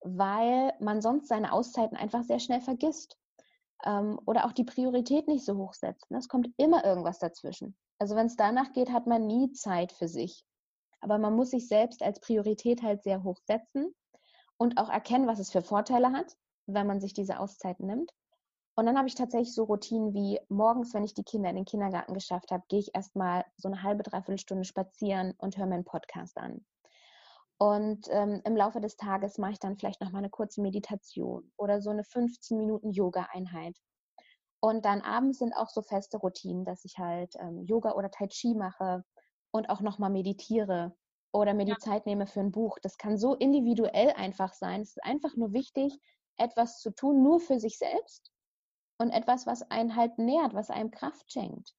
weil 0.00 0.72
man 0.80 1.02
sonst 1.02 1.28
seine 1.28 1.52
Auszeiten 1.52 1.96
einfach 1.96 2.24
sehr 2.24 2.40
schnell 2.40 2.60
vergisst. 2.60 3.16
Ähm, 3.84 4.18
oder 4.26 4.46
auch 4.46 4.52
die 4.52 4.64
Priorität 4.64 5.28
nicht 5.28 5.44
so 5.44 5.56
hoch 5.56 5.74
setzt. 5.74 6.10
Ne? 6.10 6.18
Es 6.18 6.26
kommt 6.26 6.48
immer 6.56 6.84
irgendwas 6.84 7.20
dazwischen. 7.20 7.76
Also 8.00 8.16
wenn 8.16 8.26
es 8.26 8.34
danach 8.34 8.72
geht, 8.72 8.90
hat 8.90 9.06
man 9.06 9.28
nie 9.28 9.52
Zeit 9.52 9.92
für 9.92 10.08
sich. 10.08 10.44
Aber 11.00 11.18
man 11.18 11.36
muss 11.36 11.50
sich 11.50 11.68
selbst 11.68 12.02
als 12.02 12.18
Priorität 12.18 12.82
halt 12.82 13.04
sehr 13.04 13.22
hoch 13.22 13.38
setzen 13.44 13.94
und 14.56 14.78
auch 14.78 14.88
erkennen, 14.88 15.28
was 15.28 15.38
es 15.38 15.52
für 15.52 15.62
Vorteile 15.62 16.10
hat 16.10 16.34
wenn 16.66 16.86
man 16.86 17.00
sich 17.00 17.12
diese 17.12 17.38
Auszeiten 17.38 17.86
nimmt. 17.86 18.12
Und 18.76 18.86
dann 18.86 18.98
habe 18.98 19.06
ich 19.06 19.14
tatsächlich 19.14 19.54
so 19.54 19.64
Routinen 19.64 20.14
wie 20.14 20.40
morgens, 20.48 20.94
wenn 20.94 21.04
ich 21.04 21.14
die 21.14 21.22
Kinder 21.22 21.48
in 21.48 21.56
den 21.56 21.64
Kindergarten 21.64 22.12
geschafft 22.12 22.50
habe, 22.50 22.64
gehe 22.68 22.80
ich 22.80 22.94
erstmal 22.94 23.44
so 23.56 23.68
eine 23.68 23.82
halbe, 23.82 24.02
dreiviertel 24.02 24.38
Stunde 24.38 24.64
spazieren 24.64 25.34
und 25.38 25.56
höre 25.56 25.66
mir 25.66 25.76
einen 25.76 25.84
Podcast 25.84 26.36
an. 26.38 26.64
Und 27.58 28.08
ähm, 28.10 28.42
im 28.44 28.56
Laufe 28.56 28.80
des 28.80 28.96
Tages 28.96 29.38
mache 29.38 29.52
ich 29.52 29.60
dann 29.60 29.76
vielleicht 29.76 30.00
nochmal 30.00 30.22
eine 30.22 30.30
kurze 30.30 30.60
Meditation 30.60 31.52
oder 31.56 31.80
so 31.80 31.90
eine 31.90 32.02
15 32.02 32.58
Minuten 32.58 32.90
Yoga-Einheit. 32.90 33.76
Und 34.60 34.84
dann 34.84 35.02
abends 35.02 35.38
sind 35.38 35.52
auch 35.54 35.68
so 35.68 35.82
feste 35.82 36.16
Routinen, 36.16 36.64
dass 36.64 36.84
ich 36.84 36.98
halt 36.98 37.34
ähm, 37.38 37.64
Yoga 37.66 37.92
oder 37.92 38.10
Tai 38.10 38.26
Chi 38.26 38.54
mache 38.54 39.04
und 39.52 39.70
auch 39.70 39.82
nochmal 39.82 40.10
meditiere 40.10 40.96
oder 41.32 41.54
mir 41.54 41.64
die 41.64 41.76
Zeit 41.78 42.06
nehme 42.06 42.26
für 42.26 42.40
ein 42.40 42.50
Buch. 42.50 42.78
Das 42.82 42.96
kann 42.96 43.18
so 43.18 43.34
individuell 43.34 44.10
einfach 44.12 44.52
sein. 44.52 44.80
Es 44.80 44.90
ist 44.90 45.04
einfach 45.04 45.36
nur 45.36 45.52
wichtig, 45.52 46.00
etwas 46.36 46.80
zu 46.80 46.90
tun, 46.94 47.22
nur 47.22 47.40
für 47.40 47.58
sich 47.58 47.78
selbst 47.78 48.32
und 48.98 49.10
etwas, 49.10 49.46
was 49.46 49.62
einen 49.70 49.96
halt 49.96 50.18
nährt, 50.18 50.54
was 50.54 50.70
einem 50.70 50.90
Kraft 50.90 51.32
schenkt. 51.32 51.74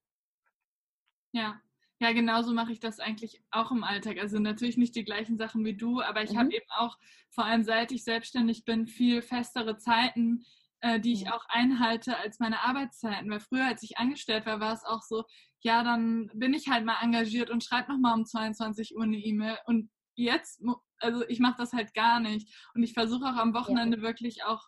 Ja, 1.32 1.62
ja, 2.00 2.12
genauso 2.12 2.54
mache 2.54 2.74
ich 2.74 2.80
das 2.80 3.00
eigentlich 3.00 3.42
auch 3.52 3.72
im 3.72 3.84
Alltag. 3.84 4.18
Also 4.20 4.38
natürlich 4.40 4.78
nicht 4.78 4.96
die 4.96 5.06
gleichen 5.06 5.38
Sachen 5.38 5.64
wie 5.64 5.78
du, 5.78 6.02
aber 6.02 6.24
ich 6.24 6.32
mhm. 6.32 6.40
habe 6.40 6.54
eben 6.54 6.70
auch, 6.70 6.98
vor 7.30 7.46
allem 7.46 7.64
seit 7.64 7.92
ich 7.92 8.04
selbstständig 8.04 8.66
bin, 8.66 8.86
viel 8.86 9.22
festere 9.22 9.78
Zeiten, 9.78 10.46
äh, 10.82 11.00
die 11.00 11.14
ich 11.14 11.32
auch 11.32 11.46
einhalte 11.48 12.18
als 12.18 12.40
meine 12.40 12.62
Arbeitszeiten. 12.62 13.30
Weil 13.30 13.40
früher, 13.40 13.66
als 13.66 13.82
ich 13.84 13.98
angestellt 13.98 14.46
war, 14.46 14.60
war 14.60 14.74
es 14.74 14.84
auch 14.84 15.02
so, 15.02 15.24
ja, 15.62 15.84
dann 15.84 16.30
bin 16.34 16.54
ich 16.54 16.68
halt 16.70 16.86
mal 16.86 17.02
engagiert 17.02 17.50
und 17.50 17.64
schreibe 17.64 17.94
nochmal 17.94 18.14
um 18.18 18.26
22 18.26 18.96
Uhr 18.96 19.04
eine 19.04 19.18
E-Mail. 19.18 19.58
Und 19.66 19.90
jetzt, 20.16 20.62
also 21.00 21.24
ich 21.28 21.40
mache 21.40 21.58
das 21.58 21.74
halt 21.74 21.94
gar 21.94 22.20
nicht. 22.20 22.54
Und 22.74 22.84
ich 22.84 22.94
versuche 22.94 23.26
auch 23.26 23.38
am 23.38 23.54
Wochenende 23.54 23.98
ja. 23.98 24.04
wirklich 24.04 24.44
auch 24.44 24.62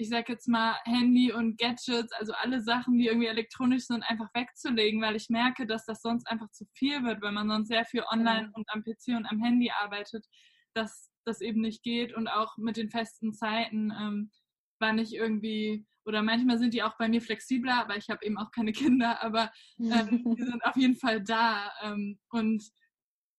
ich 0.00 0.08
sag 0.08 0.30
jetzt 0.30 0.48
mal, 0.48 0.76
Handy 0.84 1.30
und 1.30 1.58
Gadgets, 1.58 2.12
also 2.12 2.32
alle 2.32 2.62
Sachen, 2.62 2.96
die 2.96 3.06
irgendwie 3.06 3.26
elektronisch 3.26 3.84
sind, 3.84 4.02
einfach 4.02 4.30
wegzulegen, 4.32 5.02
weil 5.02 5.14
ich 5.14 5.28
merke, 5.28 5.66
dass 5.66 5.84
das 5.84 6.00
sonst 6.00 6.26
einfach 6.26 6.50
zu 6.52 6.64
viel 6.74 7.04
wird, 7.04 7.20
wenn 7.20 7.34
man 7.34 7.50
sonst 7.50 7.68
sehr 7.68 7.84
viel 7.84 8.02
online 8.10 8.46
ja. 8.46 8.50
und 8.54 8.66
am 8.70 8.82
PC 8.82 9.08
und 9.08 9.26
am 9.26 9.42
Handy 9.42 9.70
arbeitet, 9.70 10.26
dass 10.72 11.10
das 11.26 11.42
eben 11.42 11.60
nicht 11.60 11.82
geht 11.82 12.14
und 12.14 12.28
auch 12.28 12.56
mit 12.56 12.78
den 12.78 12.88
festen 12.88 13.34
Zeiten, 13.34 13.92
ähm, 13.92 14.30
wann 14.78 14.98
ich 14.98 15.14
irgendwie, 15.14 15.86
oder 16.06 16.22
manchmal 16.22 16.58
sind 16.58 16.72
die 16.72 16.82
auch 16.82 16.96
bei 16.96 17.06
mir 17.06 17.20
flexibler, 17.20 17.74
aber 17.74 17.98
ich 17.98 18.08
habe 18.08 18.24
eben 18.24 18.38
auch 18.38 18.52
keine 18.52 18.72
Kinder, 18.96 19.22
aber 19.22 19.52
ähm, 19.78 20.24
die 20.34 20.42
sind 20.50 20.64
auf 20.64 20.76
jeden 20.76 20.96
Fall 20.96 21.22
da 21.22 21.70
ähm, 21.82 22.18
und 22.30 22.64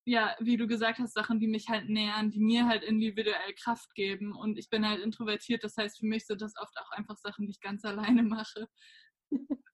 ja, 0.05 0.35
wie 0.39 0.57
du 0.57 0.67
gesagt 0.67 0.99
hast, 0.99 1.13
Sachen, 1.13 1.39
die 1.39 1.47
mich 1.47 1.69
halt 1.69 1.89
nähern, 1.89 2.31
die 2.31 2.39
mir 2.39 2.67
halt 2.67 2.83
individuell 2.83 3.53
Kraft 3.61 3.93
geben. 3.93 4.35
Und 4.35 4.57
ich 4.57 4.69
bin 4.69 4.87
halt 4.87 4.99
introvertiert, 4.99 5.63
das 5.63 5.77
heißt, 5.77 5.99
für 5.99 6.07
mich 6.07 6.25
sind 6.25 6.41
das 6.41 6.53
oft 6.59 6.75
auch 6.79 6.91
einfach 6.91 7.17
Sachen, 7.17 7.45
die 7.45 7.51
ich 7.51 7.61
ganz 7.61 7.85
alleine 7.85 8.23
mache, 8.23 8.67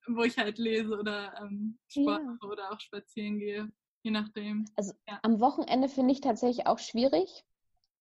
wo 0.07 0.23
ich 0.23 0.37
halt 0.37 0.57
lese 0.57 0.97
oder 0.97 1.33
ähm, 1.41 1.79
Sport 1.87 2.21
ja. 2.23 2.47
oder 2.47 2.71
auch 2.71 2.79
spazieren 2.79 3.39
gehe, 3.39 3.69
je 4.03 4.11
nachdem. 4.11 4.65
Also 4.75 4.93
ja. 5.07 5.19
am 5.23 5.39
Wochenende 5.39 5.87
finde 5.89 6.13
ich 6.13 6.21
tatsächlich 6.21 6.67
auch 6.67 6.79
schwierig, 6.79 7.43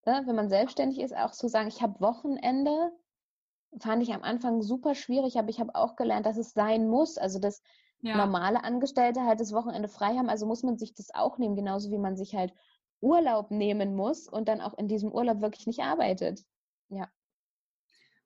ne, 0.04 0.22
wenn 0.26 0.36
man 0.36 0.48
selbstständig 0.48 1.00
ist, 1.00 1.14
auch 1.14 1.32
zu 1.32 1.48
sagen, 1.48 1.68
ich 1.68 1.80
habe 1.80 2.00
Wochenende, 2.00 2.92
fand 3.78 4.02
ich 4.02 4.12
am 4.12 4.22
Anfang 4.22 4.62
super 4.62 4.94
schwierig, 4.94 5.38
aber 5.38 5.48
ich 5.48 5.60
habe 5.60 5.74
auch 5.74 5.96
gelernt, 5.96 6.26
dass 6.26 6.36
es 6.36 6.52
sein 6.52 6.88
muss. 6.88 7.18
Also 7.18 7.38
das 7.38 7.62
ja. 8.00 8.16
normale 8.16 8.62
Angestellte 8.64 9.22
halt 9.24 9.40
das 9.40 9.52
Wochenende 9.52 9.88
frei 9.88 10.16
haben. 10.16 10.28
Also 10.28 10.46
muss 10.46 10.62
man 10.62 10.78
sich 10.78 10.94
das 10.94 11.14
auch 11.14 11.38
nehmen, 11.38 11.56
genauso 11.56 11.90
wie 11.90 11.98
man 11.98 12.16
sich 12.16 12.34
halt 12.34 12.52
Urlaub 13.00 13.50
nehmen 13.50 13.94
muss 13.94 14.28
und 14.28 14.48
dann 14.48 14.60
auch 14.60 14.76
in 14.78 14.88
diesem 14.88 15.12
Urlaub 15.12 15.40
wirklich 15.40 15.66
nicht 15.66 15.80
arbeitet. 15.80 16.44
Ja. 16.88 17.10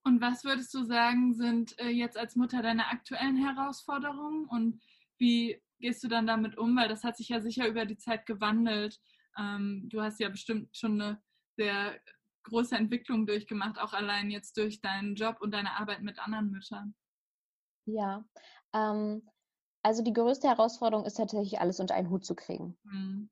Und 0.05 0.21
was 0.21 0.45
würdest 0.45 0.73
du 0.75 0.85
sagen, 0.85 1.35
sind 1.35 1.79
äh, 1.79 1.89
jetzt 1.89 2.17
als 2.17 2.37
Mutter 2.37 2.62
deine 2.62 2.87
aktuellen 2.87 3.37
Herausforderungen 3.37 4.47
und 4.47 4.83
wie 5.19 5.62
gehst 5.79 6.03
du 6.03 6.09
dann 6.09 6.27
damit 6.27 6.57
um? 6.57 6.77
Weil 6.77 6.89
das 6.89 7.05
hat 7.05 7.17
sich 7.17 7.29
ja 7.29 7.41
sicher 7.41 7.67
über 7.67 7.85
die 7.85 7.99
Zeit 7.99 8.27
gewandelt. 8.27 8.99
Ähm, 9.39 9.89
du 9.91 10.00
hast 10.00 10.19
ja 10.21 10.29
bestimmt 10.29 10.75
schon 10.77 11.00
eine 11.00 11.23
sehr 11.57 12.00
große 12.45 12.75
Entwicklung 12.75 13.27
durchgemacht, 13.27 13.79
auch 13.79 13.93
allein 13.93 14.31
jetzt 14.31 14.57
durch 14.57 14.81
deinen 14.81 15.15
Job 15.15 15.39
und 15.41 15.53
deine 15.53 15.79
Arbeit 15.79 16.03
mit 16.03 16.19
anderen 16.19 16.50
Müttern. 16.50 16.95
Ja, 17.85 18.25
ähm, 18.73 19.29
also 19.83 20.03
die 20.03 20.13
größte 20.13 20.49
Herausforderung 20.49 21.05
ist 21.05 21.15
tatsächlich, 21.15 21.61
alles 21.61 21.81
unter 21.81 21.95
einen 21.95 22.11
Hut 22.11 22.25
zu 22.25 22.35
kriegen. 22.35 22.77
Mhm. 22.85 23.31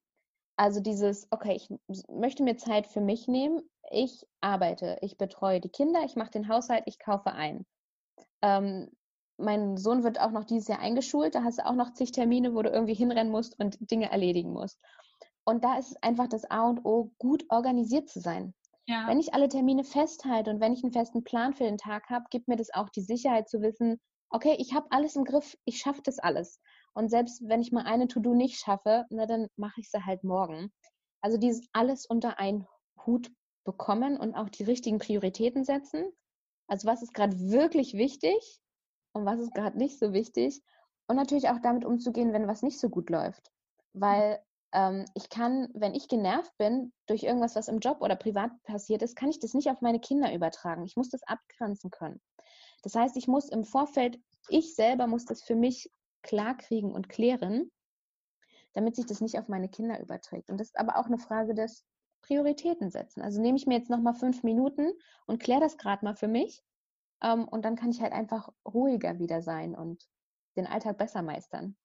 Also 0.57 0.81
dieses, 0.81 1.29
okay, 1.31 1.55
ich 1.55 1.69
möchte 2.09 2.43
mir 2.43 2.57
Zeit 2.57 2.87
für 2.87 3.01
mich 3.01 3.29
nehmen, 3.29 3.63
ich 3.91 4.27
arbeite, 4.41 4.99
ich 5.03 5.17
betreue 5.17 5.61
die 5.61 5.69
Kinder, 5.69 6.05
ich 6.05 6.17
mache 6.17 6.33
den 6.33 6.49
Haushalt, 6.49 6.83
ich 6.87 6.99
kaufe 6.99 7.33
ein. 7.33 7.65
Ähm, 8.43 8.91
mein 9.37 9.77
Sohn 9.77 10.03
wird 10.03 10.21
auch 10.21 10.33
noch 10.33 10.45
dieses 10.45 10.67
Jahr 10.67 10.81
eingeschult, 10.81 11.37
da 11.37 11.45
hast 11.45 11.59
du 11.59 11.67
auch 11.67 11.75
noch 11.75 11.93
zig 11.93 12.11
Termine, 12.11 12.55
wo 12.55 12.63
du 12.63 12.71
irgendwie 12.71 12.95
hinrennen 12.95 13.31
musst 13.31 13.59
und 13.61 13.79
Dinge 13.91 14.11
erledigen 14.11 14.53
musst. 14.53 14.81
Und 15.45 15.65
da 15.65 15.79
ist 15.79 15.93
es 15.93 16.03
einfach 16.03 16.29
das 16.29 16.45
A 16.51 16.69
und 16.69 16.85
O, 16.85 17.13
gut 17.19 17.45
organisiert 17.49 18.09
zu 18.09 18.21
sein. 18.21 18.53
Ja. 18.87 19.07
Wenn 19.07 19.21
ich 19.21 19.35
alle 19.35 19.49
Termine 19.49 19.85
festhalte 19.85 20.51
und 20.51 20.61
wenn 20.61 20.73
ich 20.73 20.83
einen 20.83 20.93
festen 20.93 21.23
Plan 21.23 21.55
für 21.55 21.65
den 21.65 21.79
Tag 21.79 22.11
habe, 22.11 22.25
gibt 22.31 22.49
mir 22.49 22.57
das 22.57 22.73
auch 22.75 22.89
die 22.89 23.03
Sicherheit 23.03 23.49
zu 23.49 23.61
wissen, 23.61 24.01
okay, 24.31 24.57
ich 24.59 24.75
habe 24.75 24.87
alles 24.91 25.17
im 25.17 25.25
Griff, 25.25 25.57
ich 25.65 25.79
schaffe 25.79 26.03
das 26.03 26.19
alles. 26.19 26.61
Und 26.95 27.11
selbst 27.11 27.43
wenn 27.49 27.61
ich 27.61 27.73
mal 27.73 27.85
eine 27.85 28.09
To-Do 28.09 28.35
nicht 28.35 28.59
schaffe, 28.59 29.07
na, 29.11 29.27
dann 29.27 29.49
mache 29.57 29.81
ich 29.81 29.91
sie 29.91 30.05
halt 30.05 30.25
morgen. 30.25 30.73
Also 31.21 31.39
dieses 31.39 31.67
alles 31.73 32.07
unter 32.07 32.39
einen 32.39 32.67
Hut 33.07 33.31
bekommen 33.65 34.17
und 34.17 34.35
auch 34.35 34.49
die 34.49 34.65
richtigen 34.65 34.99
Prioritäten 34.99 35.65
setzen. 35.65 36.11
Also 36.69 36.87
was 36.87 37.03
ist 37.03 37.15
gerade 37.15 37.39
wirklich 37.39 37.95
wichtig 37.95 38.61
und 39.13 39.25
was 39.25 39.41
ist 39.41 39.55
gerade 39.55 39.79
nicht 39.79 39.99
so 39.99 40.13
wichtig. 40.13 40.63
Und 41.07 41.17
natürlich 41.17 41.49
auch 41.49 41.61
damit 41.63 41.85
umzugehen, 41.85 42.33
wenn 42.33 42.49
was 42.49 42.63
nicht 42.63 42.79
so 42.79 42.91
gut 42.91 43.09
läuft. 43.09 43.51
Weil 43.95 44.43
ähm, 44.73 45.07
ich 45.15 45.31
kann, 45.31 45.69
wenn 45.73 45.95
ich 45.95 46.09
genervt 46.09 46.53
bin 46.59 46.93
durch 47.07 47.23
irgendwas, 47.23 47.57
was 47.57 47.69
im 47.69 47.79
Job 47.79 48.03
oder 48.03 48.17
privat 48.17 48.51
passiert 48.65 49.03
ist, 49.03 49.17
kann 49.17 49.31
ich 49.31 49.39
das 49.39 49.55
nicht 49.55 49.71
auf 49.71 49.81
meine 49.81 50.01
Kinder 50.01 50.33
übertragen. 50.35 50.85
Ich 50.85 50.97
muss 50.97 51.09
das 51.09 51.23
abgrenzen 51.23 51.91
können. 51.91 52.21
Das 52.83 52.95
heißt, 52.95 53.17
ich 53.17 53.29
muss 53.29 53.49
im 53.49 53.65
Vorfeld, 53.65 54.21
ich 54.49 54.75
selber 54.75 55.07
muss 55.07 55.25
das 55.25 55.43
für 55.43 55.57
mich 55.57 55.91
klarkriegen 56.23 56.93
und 56.93 57.09
klären, 57.09 57.71
damit 58.75 58.97
sich 58.97 59.07
das 59.07 59.21
nicht 59.21 59.39
auf 59.39 59.49
meine 59.49 59.69
Kinder 59.69 60.01
überträgt. 60.01 60.51
Und 60.51 60.59
das 60.59 60.69
ist 60.69 60.79
aber 60.79 60.97
auch 60.97 61.07
eine 61.07 61.19
Frage 61.19 61.55
des 61.55 61.85
Prioritäten 62.23 62.91
setzen. 62.91 63.23
Also 63.23 63.41
nehme 63.41 63.57
ich 63.57 63.67
mir 63.67 63.79
jetzt 63.79 63.91
nochmal 63.91 64.15
fünf 64.15 64.43
Minuten 64.43 64.93
und 65.27 65.43
kläre 65.43 65.61
das 65.61 65.79
gerade 65.79 66.05
mal 66.05 66.15
für 66.15 66.29
mich. 66.29 66.63
Ähm, 67.23 67.49
und 67.49 67.65
dann 67.65 67.77
kann 67.77 67.91
ich 67.91 68.01
halt 68.01 68.13
einfach 68.13 68.49
ruhiger 68.67 69.19
wieder 69.19 69.43
sein 69.43 69.75
und 69.75 70.09
den 70.57 70.67
Alltag 70.67 70.99
besser 70.99 71.23
meistern. 71.23 71.77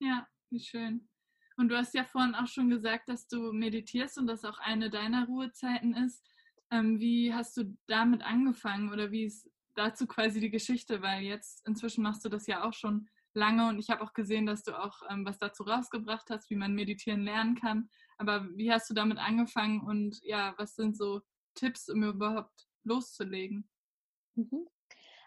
Ja, 0.00 0.26
wie 0.50 0.60
schön. 0.60 1.08
Und 1.56 1.68
du 1.68 1.76
hast 1.76 1.94
ja 1.94 2.04
vorhin 2.04 2.34
auch 2.34 2.46
schon 2.46 2.70
gesagt, 2.70 3.08
dass 3.08 3.26
du 3.26 3.52
meditierst 3.52 4.18
und 4.18 4.26
das 4.26 4.44
auch 4.44 4.58
eine 4.58 4.88
deiner 4.88 5.26
Ruhezeiten 5.26 5.94
ist. 5.94 6.24
Ähm, 6.70 7.00
wie 7.00 7.34
hast 7.34 7.56
du 7.56 7.76
damit 7.86 8.22
angefangen 8.22 8.92
oder 8.92 9.10
wie 9.10 9.24
ist 9.24 9.49
dazu 9.74 10.06
quasi 10.06 10.40
die 10.40 10.50
Geschichte, 10.50 11.02
weil 11.02 11.22
jetzt 11.22 11.66
inzwischen 11.66 12.02
machst 12.02 12.24
du 12.24 12.28
das 12.28 12.46
ja 12.46 12.64
auch 12.64 12.72
schon 12.72 13.08
lange 13.34 13.68
und 13.68 13.78
ich 13.78 13.90
habe 13.90 14.02
auch 14.02 14.12
gesehen, 14.12 14.46
dass 14.46 14.62
du 14.62 14.78
auch 14.78 15.02
ähm, 15.08 15.24
was 15.24 15.38
dazu 15.38 15.62
rausgebracht 15.62 16.30
hast, 16.30 16.50
wie 16.50 16.56
man 16.56 16.74
meditieren 16.74 17.22
lernen 17.22 17.54
kann. 17.54 17.88
Aber 18.18 18.46
wie 18.56 18.72
hast 18.72 18.90
du 18.90 18.94
damit 18.94 19.18
angefangen 19.18 19.80
und 19.80 20.20
ja, 20.22 20.54
was 20.58 20.74
sind 20.74 20.96
so 20.96 21.20
Tipps, 21.54 21.88
um 21.88 22.02
überhaupt 22.02 22.66
loszulegen? 22.84 23.68
Mhm. 24.34 24.66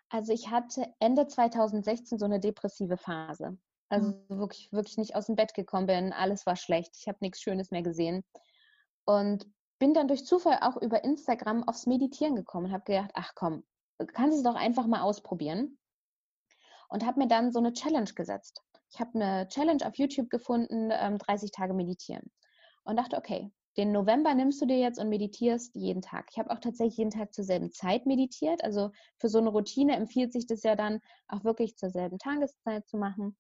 Also 0.09 0.33
ich 0.33 0.49
hatte 0.51 0.93
Ende 0.99 1.27
2016 1.27 2.19
so 2.19 2.25
eine 2.25 2.39
depressive 2.39 2.97
Phase. 2.97 3.57
Also 3.89 4.09
mhm. 4.09 4.39
wirklich, 4.39 4.71
wirklich 4.71 4.97
nicht 4.97 5.15
aus 5.15 5.27
dem 5.27 5.35
Bett 5.35 5.53
gekommen 5.53 5.87
bin, 5.87 6.13
alles 6.13 6.45
war 6.45 6.55
schlecht, 6.55 6.95
ich 6.99 7.07
habe 7.07 7.19
nichts 7.21 7.41
Schönes 7.41 7.71
mehr 7.71 7.83
gesehen. 7.83 8.23
Und 9.05 9.45
bin 9.79 9.93
dann 9.93 10.07
durch 10.07 10.25
Zufall 10.25 10.59
auch 10.61 10.77
über 10.81 11.03
Instagram 11.03 11.67
aufs 11.67 11.87
Meditieren 11.87 12.35
gekommen 12.35 12.67
und 12.67 12.71
habe 12.71 12.85
gedacht, 12.85 13.11
ach 13.15 13.33
komm, 13.35 13.63
kannst 14.13 14.37
es 14.37 14.43
doch 14.43 14.55
einfach 14.55 14.87
mal 14.87 15.01
ausprobieren. 15.01 15.77
Und 16.89 17.05
habe 17.05 17.19
mir 17.19 17.27
dann 17.27 17.51
so 17.51 17.59
eine 17.59 17.73
Challenge 17.73 18.11
gesetzt. 18.13 18.61
Ich 18.91 18.99
habe 18.99 19.15
eine 19.15 19.47
Challenge 19.47 19.83
auf 19.85 19.95
YouTube 19.95 20.29
gefunden, 20.29 20.89
30 20.89 21.27
ähm, 21.27 21.51
Tage 21.51 21.73
meditieren. 21.73 22.31
Und 22.83 22.97
dachte, 22.97 23.17
okay, 23.17 23.51
den 23.77 23.91
November 23.91 24.35
nimmst 24.35 24.61
du 24.61 24.67
dir 24.67 24.77
jetzt 24.77 24.99
und 24.99 25.09
meditierst 25.09 25.75
jeden 25.75 26.01
Tag. 26.01 26.27
Ich 26.31 26.37
habe 26.37 26.51
auch 26.51 26.59
tatsächlich 26.59 26.97
jeden 26.97 27.09
Tag 27.09 27.33
zur 27.33 27.43
selben 27.43 27.71
Zeit 27.71 28.05
meditiert. 28.05 28.63
Also 28.63 28.91
für 29.19 29.29
so 29.29 29.39
eine 29.39 29.49
Routine 29.49 29.95
empfiehlt 29.95 30.31
sich 30.31 30.45
das 30.45 30.61
ja 30.61 30.75
dann 30.75 30.99
auch 31.27 31.43
wirklich 31.43 31.75
zur 31.77 31.89
selben 31.89 32.19
Tageszeit 32.19 32.87
zu 32.87 32.97
machen. 32.97 33.35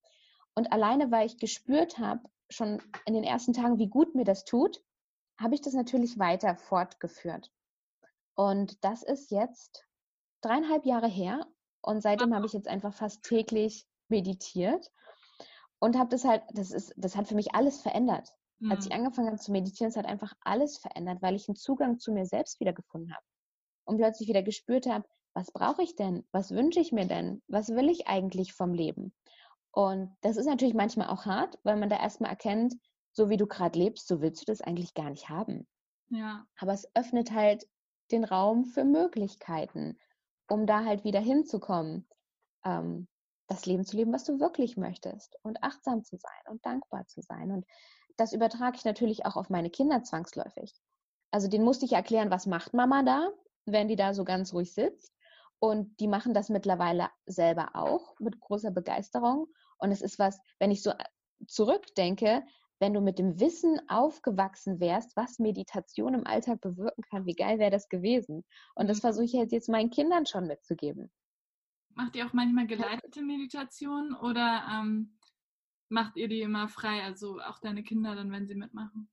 Und 0.55 0.71
alleine, 0.71 1.11
weil 1.11 1.27
ich 1.27 1.37
gespürt 1.37 1.99
habe, 1.99 2.21
schon 2.49 2.81
in 3.05 3.13
den 3.13 3.23
ersten 3.23 3.53
Tagen, 3.53 3.77
wie 3.77 3.89
gut 3.89 4.15
mir 4.15 4.25
das 4.25 4.45
tut, 4.45 4.81
habe 5.39 5.55
ich 5.55 5.61
das 5.61 5.73
natürlich 5.73 6.17
weiter 6.17 6.55
fortgeführt. 6.55 7.51
Und 8.35 8.83
das 8.83 9.03
ist 9.03 9.29
jetzt 9.29 9.85
dreieinhalb 10.45 10.85
Jahre 10.85 11.07
her 11.07 11.45
und 11.81 12.01
seitdem 12.01 12.33
habe 12.33 12.45
ich 12.45 12.53
jetzt 12.53 12.67
einfach 12.67 12.93
fast 12.93 13.23
täglich 13.23 13.85
meditiert 14.07 14.91
und 15.79 15.97
habe 15.97 16.09
das 16.09 16.23
halt, 16.23 16.43
das 16.53 16.71
ist, 16.71 16.93
das 16.97 17.15
hat 17.15 17.27
für 17.27 17.35
mich 17.35 17.55
alles 17.55 17.81
verändert. 17.81 18.29
Mhm. 18.59 18.71
Als 18.71 18.85
ich 18.85 18.91
mhm. 18.91 18.99
angefangen 18.99 19.27
habe 19.27 19.39
zu 19.39 19.51
meditieren, 19.51 19.89
es 19.89 19.97
hat 19.97 20.05
einfach 20.05 20.33
alles 20.41 20.77
verändert, 20.77 21.21
weil 21.21 21.35
ich 21.35 21.47
einen 21.49 21.55
Zugang 21.55 21.99
zu 21.99 22.11
mir 22.11 22.25
selbst 22.25 22.59
wieder 22.59 22.73
gefunden 22.73 23.13
habe 23.13 23.25
und 23.85 23.97
plötzlich 23.97 24.29
wieder 24.29 24.43
gespürt 24.43 24.85
habe, 24.85 25.05
was 25.33 25.51
brauche 25.51 25.81
ich 25.81 25.95
denn? 25.95 26.25
Was 26.31 26.51
wünsche 26.51 26.79
ich 26.79 26.91
mir 26.91 27.07
denn? 27.07 27.41
Was 27.47 27.69
will 27.69 27.89
ich 27.89 28.07
eigentlich 28.07 28.53
vom 28.53 28.73
Leben? 28.73 29.13
Und 29.71 30.15
das 30.21 30.37
ist 30.37 30.45
natürlich 30.45 30.75
manchmal 30.75 31.07
auch 31.07 31.25
hart, 31.25 31.57
weil 31.63 31.77
man 31.77 31.89
da 31.89 31.99
erstmal 31.99 32.29
erkennt, 32.29 32.75
so 33.11 33.29
wie 33.29 33.37
du 33.37 33.47
gerade 33.47 33.77
lebst, 33.77 34.07
so 34.07 34.21
willst 34.21 34.41
du 34.41 34.45
das 34.45 34.61
eigentlich 34.61 34.93
gar 34.93 35.09
nicht 35.09 35.29
haben. 35.29 35.67
Ja. 36.09 36.45
Aber 36.59 36.73
es 36.73 36.87
öffnet 36.95 37.31
halt 37.31 37.67
den 38.11 38.23
Raum 38.23 38.65
für 38.65 38.83
Möglichkeiten 38.83 39.97
um 40.49 40.65
da 40.65 40.85
halt 40.85 41.03
wieder 41.03 41.19
hinzukommen, 41.19 42.07
ähm, 42.65 43.07
das 43.47 43.65
Leben 43.65 43.85
zu 43.85 43.97
leben, 43.97 44.13
was 44.13 44.23
du 44.23 44.39
wirklich 44.39 44.77
möchtest 44.77 45.37
und 45.43 45.63
achtsam 45.63 46.03
zu 46.03 46.17
sein 46.17 46.51
und 46.51 46.65
dankbar 46.65 47.05
zu 47.07 47.21
sein. 47.21 47.51
Und 47.51 47.65
das 48.17 48.33
übertrage 48.33 48.77
ich 48.77 48.85
natürlich 48.85 49.25
auch 49.25 49.35
auf 49.35 49.49
meine 49.49 49.69
Kinder 49.69 50.03
zwangsläufig. 50.03 50.73
Also 51.31 51.47
den 51.47 51.63
musste 51.63 51.85
ich 51.85 51.93
erklären, 51.93 52.31
was 52.31 52.45
macht 52.45 52.73
Mama 52.73 53.03
da, 53.03 53.29
wenn 53.65 53.87
die 53.87 53.95
da 53.95 54.13
so 54.13 54.23
ganz 54.23 54.53
ruhig 54.53 54.73
sitzt. 54.73 55.11
Und 55.59 55.99
die 55.99 56.07
machen 56.07 56.33
das 56.33 56.49
mittlerweile 56.49 57.09
selber 57.25 57.71
auch 57.73 58.19
mit 58.19 58.39
großer 58.39 58.71
Begeisterung. 58.71 59.47
Und 59.77 59.91
es 59.91 60.01
ist 60.01 60.19
was, 60.19 60.39
wenn 60.59 60.71
ich 60.71 60.83
so 60.83 60.91
äh, 60.91 61.03
zurückdenke, 61.47 62.43
wenn 62.83 62.93
du 62.93 62.99
mit 62.99 63.17
dem 63.17 63.39
Wissen 63.39 63.79
aufgewachsen 63.87 64.81
wärst, 64.81 65.15
was 65.15 65.39
Meditation 65.39 66.15
im 66.15 66.27
Alltag 66.27 66.59
bewirken 66.59 67.01
kann, 67.09 67.25
wie 67.25 67.33
geil 67.33 67.57
wäre 67.57 67.71
das 67.71 67.87
gewesen? 67.87 68.43
Und 68.75 68.89
das 68.89 68.97
mhm. 68.97 69.01
versuche 69.01 69.23
ich 69.23 69.31
jetzt 69.31 69.69
meinen 69.69 69.89
Kindern 69.89 70.25
schon 70.25 70.47
mitzugeben. 70.47 71.09
Macht 71.95 72.17
ihr 72.17 72.25
auch 72.25 72.33
manchmal 72.33 72.67
geleitete 72.67 73.21
Meditation 73.21 74.13
oder 74.13 74.65
ähm, 74.69 75.17
macht 75.87 76.17
ihr 76.17 76.27
die 76.27 76.41
immer 76.41 76.67
frei, 76.67 77.03
also 77.03 77.39
auch 77.39 77.59
deine 77.59 77.83
Kinder 77.83 78.15
dann, 78.15 78.33
wenn 78.33 78.47
sie 78.47 78.55
mitmachen? 78.55 79.09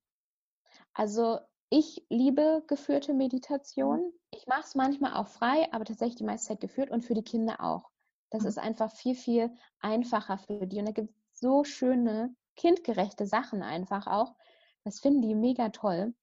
Also 0.92 1.38
ich 1.68 2.04
liebe 2.08 2.64
geführte 2.66 3.14
Meditation. 3.14 4.12
Ich 4.32 4.48
mache 4.48 4.64
es 4.64 4.74
manchmal 4.74 5.14
auch 5.14 5.28
frei, 5.28 5.72
aber 5.72 5.84
tatsächlich 5.84 6.16
die 6.16 6.24
meiste 6.24 6.48
Zeit 6.48 6.60
geführt 6.60 6.90
und 6.90 7.04
für 7.04 7.14
die 7.14 7.22
Kinder 7.22 7.60
auch. 7.60 7.88
Das 8.30 8.42
mhm. 8.42 8.48
ist 8.48 8.58
einfach 8.58 8.90
viel, 8.90 9.14
viel 9.14 9.56
einfacher 9.78 10.38
für 10.38 10.66
die. 10.66 10.80
Und 10.80 10.86
da 10.86 10.92
gibt 10.92 11.10
es 11.10 11.38
so 11.38 11.62
schöne, 11.62 12.34
kindgerechte 12.56 13.26
Sachen 13.26 13.62
einfach 13.62 14.06
auch. 14.06 14.34
Das 14.84 15.00
finden 15.00 15.22
die 15.22 15.34
mega 15.34 15.70
toll. 15.70 16.14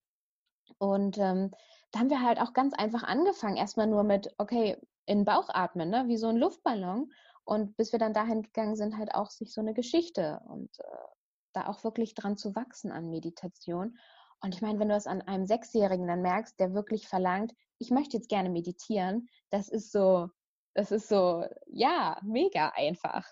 Und 0.77 1.17
ähm, 1.17 1.51
da 1.91 1.99
haben 1.99 2.09
wir 2.09 2.21
halt 2.21 2.39
auch 2.39 2.53
ganz 2.53 2.73
einfach 2.73 3.03
angefangen. 3.03 3.57
Erstmal 3.57 3.87
nur 3.87 4.03
mit, 4.03 4.33
okay, 4.37 4.77
in 5.05 5.19
den 5.19 5.25
Bauch 5.25 5.49
atmen, 5.49 5.89
ne? 5.89 6.05
wie 6.07 6.17
so 6.17 6.27
ein 6.27 6.37
Luftballon. 6.37 7.11
Und 7.45 7.77
bis 7.77 7.93
wir 7.93 7.99
dann 7.99 8.13
dahin 8.13 8.41
gegangen 8.41 8.75
sind, 8.75 8.97
halt 8.97 9.15
auch 9.15 9.29
sich 9.29 9.53
so 9.53 9.61
eine 9.61 9.73
Geschichte 9.73 10.41
und 10.47 10.69
äh, 10.79 11.07
da 11.53 11.67
auch 11.67 11.83
wirklich 11.83 12.13
dran 12.13 12.35
zu 12.35 12.55
wachsen 12.55 12.91
an 12.91 13.09
Meditation. 13.09 13.97
Und 14.41 14.53
ich 14.53 14.61
meine, 14.61 14.79
wenn 14.79 14.89
du 14.89 14.95
das 14.95 15.07
an 15.07 15.21
einem 15.21 15.45
Sechsjährigen 15.45 16.07
dann 16.07 16.21
merkst, 16.21 16.59
der 16.59 16.73
wirklich 16.73 17.07
verlangt, 17.07 17.53
ich 17.79 17.89
möchte 17.89 18.17
jetzt 18.17 18.29
gerne 18.29 18.49
meditieren, 18.49 19.27
das 19.49 19.69
ist 19.69 19.91
so, 19.91 20.29
das 20.73 20.91
ist 20.91 21.07
so, 21.07 21.45
ja, 21.67 22.19
mega 22.21 22.69
einfach. 22.75 23.25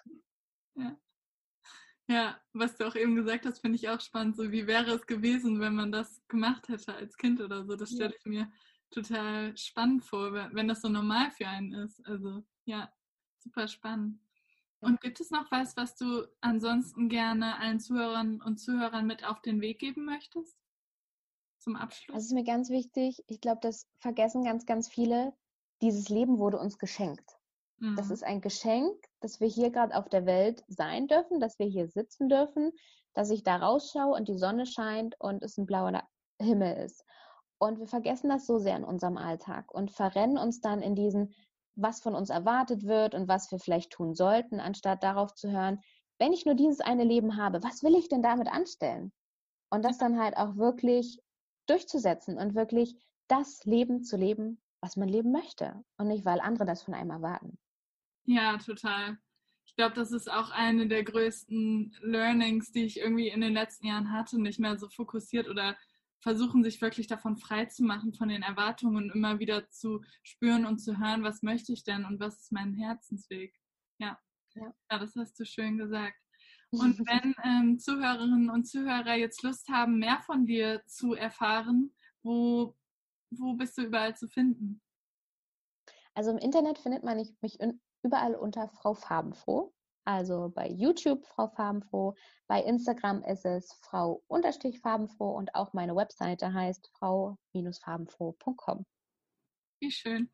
Ja. 0.76 0.98
Ja, 2.08 2.40
was 2.54 2.76
du 2.76 2.88
auch 2.88 2.96
eben 2.96 3.16
gesagt 3.16 3.46
hast, 3.46 3.60
finde 3.60 3.78
ich 3.78 3.90
auch 3.90 4.00
spannend. 4.00 4.38
So, 4.38 4.52
wie 4.52 4.68
wäre 4.68 4.92
es 4.92 5.08
gewesen, 5.08 5.60
wenn 5.60 5.74
man 5.76 5.92
das 5.92 6.22
gemacht 6.28 6.70
hätte 6.70 6.94
als 6.94 7.18
Kind 7.18 7.42
oder 7.42 7.66
so? 7.66 7.76
Das 7.76 7.92
stelle 7.92 8.14
ich 8.16 8.26
mir 8.26 8.52
total 8.92 9.58
spannend 9.58 10.06
vor, 10.06 10.32
wenn 10.34 10.68
das 10.68 10.82
so 10.82 10.90
normal 10.90 11.32
für 11.32 11.48
einen 11.48 11.74
ist. 11.74 12.06
Also, 12.06 12.44
ja, 12.66 12.92
super 13.40 13.68
spannend. 13.68 14.20
Und 14.82 15.02
gibt 15.02 15.20
es 15.20 15.32
noch 15.32 15.50
was, 15.52 15.76
was 15.78 15.96
du 15.96 16.28
ansonsten 16.42 17.10
gerne 17.10 17.58
allen 17.58 17.80
Zuhörern 17.80 18.40
und 18.42 18.58
Zuhörern 18.58 19.08
mit 19.08 19.26
auf 19.26 19.42
den 19.42 19.60
Weg 19.62 19.80
geben 19.80 20.06
möchtest? 20.06 20.56
Zum 21.58 21.76
Abschluss. 21.76 22.16
Das 22.16 22.26
ist 22.26 22.34
mir 22.34 22.44
ganz 22.44 22.70
wichtig. 22.70 23.24
Ich 23.26 23.42
glaube, 23.42 23.62
das 23.62 23.88
vergessen 23.98 24.44
ganz, 24.44 24.68
ganz 24.68 24.88
viele. 24.88 25.34
Dieses 25.82 26.10
Leben 26.10 26.38
wurde 26.38 26.60
uns 26.60 26.78
geschenkt. 26.78 27.35
Mhm. 27.80 27.96
Das 27.96 28.10
ist 28.10 28.24
ein 28.24 28.42
Geschenk, 28.42 28.96
dass 29.20 29.40
wir 29.40 29.48
hier 29.48 29.72
gerade 29.72 29.96
auf 29.96 30.10
der 30.10 30.26
Welt 30.26 30.64
sein 30.68 31.08
dürfen, 31.08 31.40
dass 31.40 31.60
wir 31.60 31.68
hier 31.68 31.88
sitzen 31.88 32.30
dürfen, 32.30 32.72
dass 33.14 33.30
ich 33.30 33.44
da 33.44 33.58
rausschaue 33.58 34.16
und 34.16 34.28
die 34.28 34.38
Sonne 34.38 34.66
scheint 34.66 35.16
und 35.20 35.44
es 35.44 35.58
ein 35.58 35.66
blauer 35.66 36.04
Himmel 36.40 36.78
ist. 36.84 37.04
Und 37.58 37.80
wir 37.80 37.88
vergessen 37.88 38.30
das 38.30 38.46
so 38.46 38.60
sehr 38.60 38.76
in 38.76 38.84
unserem 38.84 39.18
Alltag 39.18 39.74
und 39.74 39.92
verrennen 39.92 40.38
uns 40.38 40.60
dann 40.60 40.82
in 40.82 40.96
diesen, 40.96 41.34
was 41.76 42.02
von 42.02 42.16
uns 42.16 42.30
erwartet 42.30 42.86
wird 42.86 43.16
und 43.16 43.28
was 43.28 43.52
wir 43.52 43.60
vielleicht 43.60 43.92
tun 43.92 44.14
sollten, 44.14 44.60
anstatt 44.60 45.04
darauf 45.04 45.34
zu 45.34 45.52
hören, 45.52 45.80
wenn 46.20 46.34
ich 46.34 46.46
nur 46.46 46.56
dieses 46.56 46.80
eine 46.80 47.04
Leben 47.04 47.38
habe, 47.38 47.64
was 47.64 47.84
will 47.84 47.96
ich 47.96 48.08
denn 48.08 48.22
damit 48.22 48.48
anstellen? 48.48 49.12
Und 49.70 49.84
das 49.84 49.98
dann 49.98 50.20
halt 50.20 50.38
auch 50.38 50.56
wirklich 50.56 51.20
durchzusetzen 51.68 52.38
und 52.38 52.56
wirklich 52.56 52.96
das 53.28 53.64
Leben 53.66 54.04
zu 54.04 54.16
leben, 54.16 54.62
was 54.82 54.96
man 54.98 55.10
leben 55.10 55.32
möchte 55.32 55.84
und 55.98 56.08
nicht, 56.08 56.26
weil 56.26 56.40
andere 56.40 56.66
das 56.66 56.84
von 56.84 56.94
einem 56.94 57.10
erwarten. 57.10 57.58
Ja, 58.26 58.58
total. 58.58 59.18
Ich 59.66 59.76
glaube, 59.76 59.96
das 59.96 60.12
ist 60.12 60.32
auch 60.32 60.52
eine 60.52 60.88
der 60.88 61.04
größten 61.04 61.98
Learnings, 62.02 62.72
die 62.72 62.86
ich 62.86 63.00
irgendwie 63.00 63.30
in 63.30 63.42
den 63.42 63.54
letzten 63.54 63.88
Jahren 63.88 64.12
hatte, 64.12 64.42
nicht 64.42 64.60
mehr 64.60 64.78
so 64.78 64.90
fokussiert 64.90 65.48
oder 65.48 65.78
versuchen, 66.20 66.64
sich 66.64 66.82
wirklich 66.82 67.08
davon 67.08 67.38
frei 67.38 67.66
zu 67.66 67.84
machen, 67.84 68.14
von 68.14 68.30
den 68.30 68.42
Erwartungen 68.42 68.98
und 68.98 69.16
immer 69.16 69.40
wieder 69.40 69.70
zu 69.70 70.02
spüren 70.24 70.66
und 70.66 70.80
zu 70.80 70.98
hören, 70.98 71.24
was 71.24 71.44
möchte 71.44 71.72
ich 71.72 71.84
denn 71.84 72.04
und 72.06 72.20
was 72.20 72.40
ist 72.42 72.52
mein 72.52 72.74
Herzensweg. 72.74 73.54
Ja, 74.00 74.18
ja. 74.56 74.74
ja 74.92 75.00
das 75.00 75.16
hast 75.16 75.40
du 75.40 75.46
schön 75.46 75.78
gesagt. 75.78 76.18
Und 76.72 76.98
wenn 77.08 77.36
ähm, 77.44 77.80
Zuhörerinnen 77.80 78.50
und 78.50 78.66
Zuhörer 78.66 79.16
jetzt 79.16 79.44
Lust 79.44 79.70
haben, 79.70 80.00
mehr 80.00 80.20
von 80.26 80.46
dir 80.46 80.82
zu 80.88 81.14
erfahren, 81.14 81.94
wo, 82.24 82.76
wo 83.30 83.54
bist 83.54 83.78
du 83.78 83.84
überall 83.84 84.16
zu 84.16 84.28
finden? 84.28 84.82
Also 86.16 86.32
im 86.32 86.38
Internet 86.38 86.80
findet 86.80 87.04
man 87.04 87.18
mich 87.42 87.60
überall 88.06 88.36
unter 88.36 88.70
Frau 88.70 88.94
Farbenfroh. 88.94 89.74
Also 90.06 90.52
bei 90.54 90.70
YouTube 90.70 91.26
Frau 91.26 91.48
Farbenfroh, 91.48 92.16
bei 92.48 92.62
Instagram 92.62 93.24
ist 93.24 93.44
es 93.44 93.74
Frau 93.82 94.24
Farbenfroh 94.82 95.32
und 95.32 95.56
auch 95.56 95.74
meine 95.74 95.96
Webseite 95.96 96.54
heißt 96.54 96.88
frau-farbenfroh.com. 96.94 98.86
Wie 99.82 99.92
schön. 99.92 100.32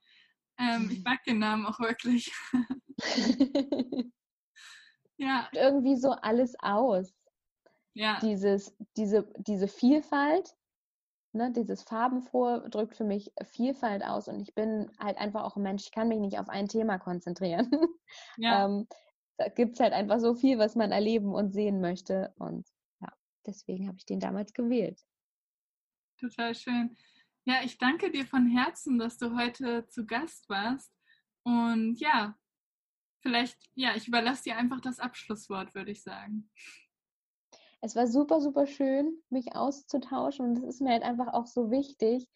Ähm, 0.60 0.90
ich 0.92 1.02
mag 1.04 1.24
den 1.24 1.40
Namen 1.40 1.66
auch 1.66 1.80
wirklich. 1.80 2.32
ja. 5.18 5.48
irgendwie 5.54 5.96
so 5.96 6.12
alles 6.12 6.54
aus. 6.60 7.14
Ja. 7.94 8.20
Dieses, 8.22 8.76
diese, 8.98 9.32
diese 9.38 9.70
Vielfalt, 9.70 10.54
ne, 11.34 11.52
dieses 11.52 11.84
Farbenfrohe 11.84 12.70
drückt 12.70 12.96
für 12.96 13.04
mich 13.04 13.32
Vielfalt 13.44 14.04
aus 14.04 14.28
und 14.28 14.40
ich 14.42 14.54
bin 14.54 14.92
halt 15.00 15.18
einfach 15.18 15.44
auch 15.44 15.56
ein 15.56 15.64
Mensch, 15.64 15.84
ich 15.84 15.92
kann 15.92 16.08
mich 16.08 16.20
nicht 16.20 16.40
auf 16.40 16.50
ein 16.50 16.68
Thema 16.68 16.98
konzentrieren. 16.98 17.70
Ja. 18.38 18.66
ähm, 18.66 18.88
da 19.38 19.48
gibt 19.48 19.76
es 19.76 19.80
halt 19.80 19.94
einfach 19.94 20.20
so 20.20 20.36
viel, 20.36 20.60
was 20.60 20.76
man 20.76 20.92
erleben 20.92 21.34
und 21.34 21.54
sehen 21.54 21.80
möchte 21.80 22.34
und 22.38 22.68
ja, 23.00 23.08
deswegen 23.46 23.88
habe 23.88 23.98
ich 23.98 24.06
den 24.06 24.20
damals 24.20 24.54
gewählt. 24.54 25.02
Total 26.20 26.54
schön. 26.54 26.98
Ja, 27.46 27.62
ich 27.64 27.78
danke 27.78 28.12
dir 28.12 28.26
von 28.26 28.48
Herzen, 28.48 29.00
dass 29.00 29.18
du 29.18 29.36
heute 29.38 29.88
zu 29.88 30.06
Gast 30.06 30.50
warst 30.50 30.94
und 31.44 31.96
ja, 32.00 32.38
vielleicht, 33.22 33.58
ja, 33.76 33.96
ich 33.96 34.10
überlasse 34.10 34.44
dir 34.44 34.58
einfach 34.58 34.82
das 34.82 35.00
Abschlusswort, 35.00 35.74
würde 35.74 35.92
ich 35.92 36.04
sagen 36.04 36.50
es 37.82 37.96
war 37.96 38.08
super, 38.08 38.40
super 38.40 38.68
schön, 38.68 39.22
mich 39.30 39.56
auszutauschen 39.56 40.46
und 40.46 40.58
es 40.58 40.64
ist 40.64 40.82
mir 40.82 40.92
halt 40.92 41.04
einfach 41.04 41.34
auch 41.34 41.48
so 41.48 41.72
wichtig. 41.72 42.30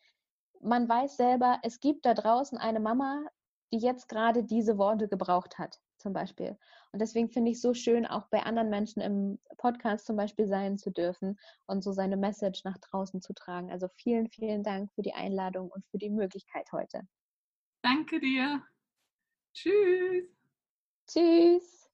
Man 0.61 0.89
weiß 0.89 1.17
selber, 1.17 1.59
es 1.61 1.79
gibt 1.79 2.05
da 2.05 2.15
draußen 2.15 2.57
eine 2.57 2.79
Mama, 2.79 3.23
die 3.71 3.77
jetzt 3.77 4.09
gerade 4.09 4.43
diese 4.43 4.77
Worte 4.77 5.07
gebraucht 5.07 5.59
hat, 5.59 5.79
zum 5.97 6.13
Beispiel. 6.13 6.57
Und 6.91 6.99
deswegen 6.99 7.29
finde 7.29 7.51
ich 7.51 7.57
es 7.57 7.61
so 7.61 7.73
schön, 7.73 8.05
auch 8.05 8.27
bei 8.29 8.43
anderen 8.43 8.69
Menschen 8.69 9.01
im 9.01 9.39
Podcast 9.57 10.05
zum 10.07 10.15
Beispiel 10.15 10.47
sein 10.47 10.77
zu 10.77 10.91
dürfen 10.91 11.37
und 11.67 11.83
so 11.83 11.91
seine 11.91 12.17
Message 12.17 12.63
nach 12.63 12.77
draußen 12.79 13.21
zu 13.21 13.33
tragen. 13.33 13.71
Also 13.71 13.87
vielen, 13.87 14.29
vielen 14.29 14.63
Dank 14.63 14.91
für 14.93 15.03
die 15.03 15.13
Einladung 15.13 15.69
und 15.69 15.85
für 15.87 15.97
die 15.97 16.09
Möglichkeit 16.09 16.71
heute. 16.71 17.01
Danke 17.83 18.19
dir. 18.19 18.63
Tschüss. 19.53 20.25
Tschüss. 21.07 21.84